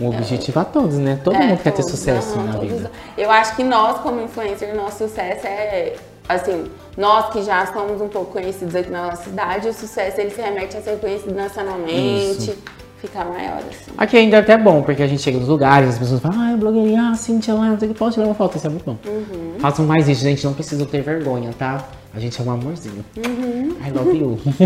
Um 0.00 0.08
objetivo 0.08 0.58
a 0.58 0.64
todos, 0.64 0.96
né? 0.96 1.20
Todo 1.22 1.36
É, 1.36 1.46
mundo 1.46 1.62
quer 1.62 1.70
ter 1.72 1.82
sucesso 1.82 2.34
aham, 2.34 2.44
na 2.44 2.52
todos. 2.54 2.70
vida. 2.70 2.90
Eu 3.16 3.30
acho 3.30 3.54
que 3.54 3.62
nós, 3.62 3.98
como 3.98 4.20
influencer, 4.20 4.74
nosso 4.74 5.06
sucesso 5.06 5.46
é. 5.46 5.94
Assim, 6.28 6.70
nós 6.96 7.30
que 7.32 7.42
já 7.42 7.66
somos 7.72 8.00
um 8.00 8.08
pouco 8.08 8.32
conhecidos 8.32 8.74
aqui 8.76 8.88
na 8.88 9.08
nossa 9.10 9.24
cidade, 9.24 9.68
o 9.68 9.72
sucesso 9.74 10.20
ele 10.20 10.30
se 10.30 10.40
remete 10.40 10.76
a 10.76 10.80
ser 10.80 10.98
conhecido 10.98 11.34
nacionalmente, 11.34 12.50
Isso. 12.50 12.58
Ficar 13.02 13.24
maior, 13.24 13.58
assim. 13.58 13.90
Aqui 13.98 14.16
ainda 14.16 14.36
é 14.36 14.40
até 14.40 14.56
bom, 14.56 14.82
porque 14.82 15.02
a 15.02 15.06
gente 15.06 15.20
chega 15.20 15.38
nos 15.38 15.48
lugares, 15.48 15.90
as 15.90 15.98
pessoas 15.98 16.20
falam, 16.20 16.40
ah, 16.40 16.56
blogueirinha, 16.56 17.10
ah, 17.10 17.14
Cintia 17.14 17.52
lá, 17.52 17.66
não 17.66 17.78
sei 17.78 17.88
o 17.88 17.92
que, 17.92 17.98
posso 17.98 18.14
tirar 18.14 18.26
uma 18.26 18.34
foto, 18.34 18.56
isso 18.56 18.66
é 18.66 18.70
muito 18.70 18.84
bom. 18.84 18.96
Uhum. 19.06 19.56
Façam 19.58 19.84
mais 19.84 20.08
isso, 20.08 20.22
gente, 20.22 20.44
não 20.44 20.54
precisam 20.54 20.86
ter 20.86 21.02
vergonha, 21.02 21.50
tá? 21.58 21.84
A 22.14 22.20
gente 22.20 22.40
é 22.40 22.44
um 22.44 22.50
amorzinho. 22.50 23.04
Uhum. 23.16 23.76
I 23.84 23.90
love 23.90 24.16
you. 24.16 24.38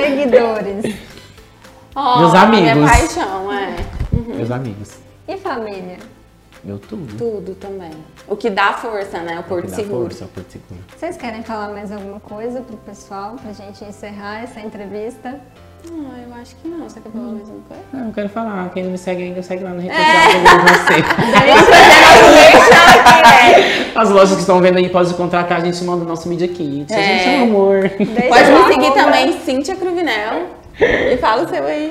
Seguidores. 0.00 0.94
Oh, 1.94 2.18
Meus 2.20 2.32
Minha 2.32 2.72
amigos. 2.72 2.90
paixão, 2.90 3.52
é. 3.52 3.76
Meus 4.34 4.50
amigos. 4.50 4.90
E 5.28 5.36
família. 5.36 5.98
Meu 6.64 6.78
tudo. 6.78 7.16
Tudo 7.16 7.54
também. 7.56 7.90
O 8.28 8.36
que 8.36 8.48
dá 8.48 8.72
força, 8.74 9.18
né? 9.18 9.40
O 9.40 9.42
Porto 9.42 9.64
Que 9.64 9.70
dá 9.70 9.76
Seguro. 9.76 10.02
força, 10.02 10.26
Porto 10.32 10.52
Seguro. 10.52 10.80
Vocês 10.96 11.16
querem 11.16 11.42
falar 11.42 11.70
mais 11.70 11.90
alguma 11.90 12.20
coisa 12.20 12.60
pro 12.60 12.76
pessoal, 12.76 13.34
pra 13.42 13.52
gente 13.52 13.84
encerrar 13.84 14.44
essa 14.44 14.60
entrevista? 14.60 15.40
Ah, 15.90 16.20
eu 16.28 16.34
acho 16.40 16.54
que 16.56 16.68
não. 16.68 16.88
Você 16.88 17.00
quer 17.00 17.10
falar 17.10 17.24
mais 17.32 17.48
uma 17.48 17.58
coisa? 17.68 17.82
Ah, 17.92 18.06
eu 18.06 18.12
quero 18.12 18.28
falar, 18.28 18.70
quem 18.70 18.82
não 18.84 18.90
me 18.92 18.98
segue 18.98 19.22
ainda, 19.24 19.42
segue 19.42 19.64
lá 19.64 19.70
É. 19.70 19.80
rede 19.80 19.94
social, 19.94 20.30
eu 20.32 20.42
você. 20.74 20.94
As 23.98 24.10
lojas 24.10 24.34
que 24.34 24.40
estão 24.40 24.60
vendo 24.60 24.78
aí 24.78 24.88
podem 24.88 25.12
contratar, 25.14 25.58
a 25.58 25.64
gente 25.64 25.82
manda 25.84 26.04
o 26.04 26.08
nosso 26.08 26.28
Media 26.28 26.48
Kit. 26.48 26.92
A 26.92 26.96
gente 26.96 27.28
é 27.28 27.36
É. 27.36 27.40
um 27.40 27.42
amor. 27.44 27.88
Deixa 27.98 28.28
Pode 28.28 28.50
me 28.50 28.64
seguir 28.72 28.92
também, 28.94 29.32
Cíntia 29.40 29.76
Cruvinel. 29.76 30.61
E 31.12 31.16
fala 31.18 31.42
o 31.42 31.48
seu 31.48 31.64
aí. 31.64 31.90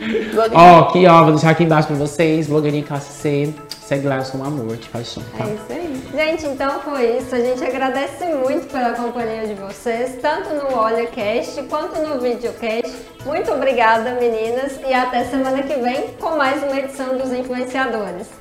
Ó, 0.54 0.80
aqui 0.80 1.08
ó, 1.08 1.24
vou 1.24 1.32
deixar 1.34 1.52
aqui 1.52 1.64
embaixo 1.64 1.88
pra 1.88 1.98
vocês, 1.98 2.48
blogueirinha 2.48 2.84
classe 2.84 3.14
C. 3.14 3.54
Segue 3.70 4.08
lá, 4.08 4.18
eu 4.18 4.26
sou 4.26 4.40
um 4.40 4.46
amor, 4.46 4.78
de 4.78 4.88
paixão, 4.88 5.22
tá? 5.38 5.46
É 5.46 5.54
isso 5.54 5.66
aí. 5.70 6.02
Gente, 6.14 6.46
então 6.48 6.80
foi 6.80 7.18
isso. 7.18 7.36
A 7.36 7.40
gente 7.40 7.64
agradece 7.64 8.26
muito 8.26 8.72
pela 8.72 8.94
companhia 8.94 9.46
de 9.46 9.54
vocês, 9.54 10.18
tanto 10.22 10.50
no 10.54 10.78
OlhaCast 10.78 11.62
quanto 11.64 12.00
no 12.00 12.20
Videocast. 12.20 12.90
Muito 13.26 13.52
obrigada, 13.52 14.12
meninas, 14.12 14.80
e 14.88 14.94
até 14.94 15.26
semana 15.26 15.62
que 15.64 15.76
vem 15.76 16.08
com 16.20 16.38
mais 16.38 16.64
uma 16.64 16.80
edição 16.80 17.18
dos 17.18 17.34
Influenciadores. 17.34 18.41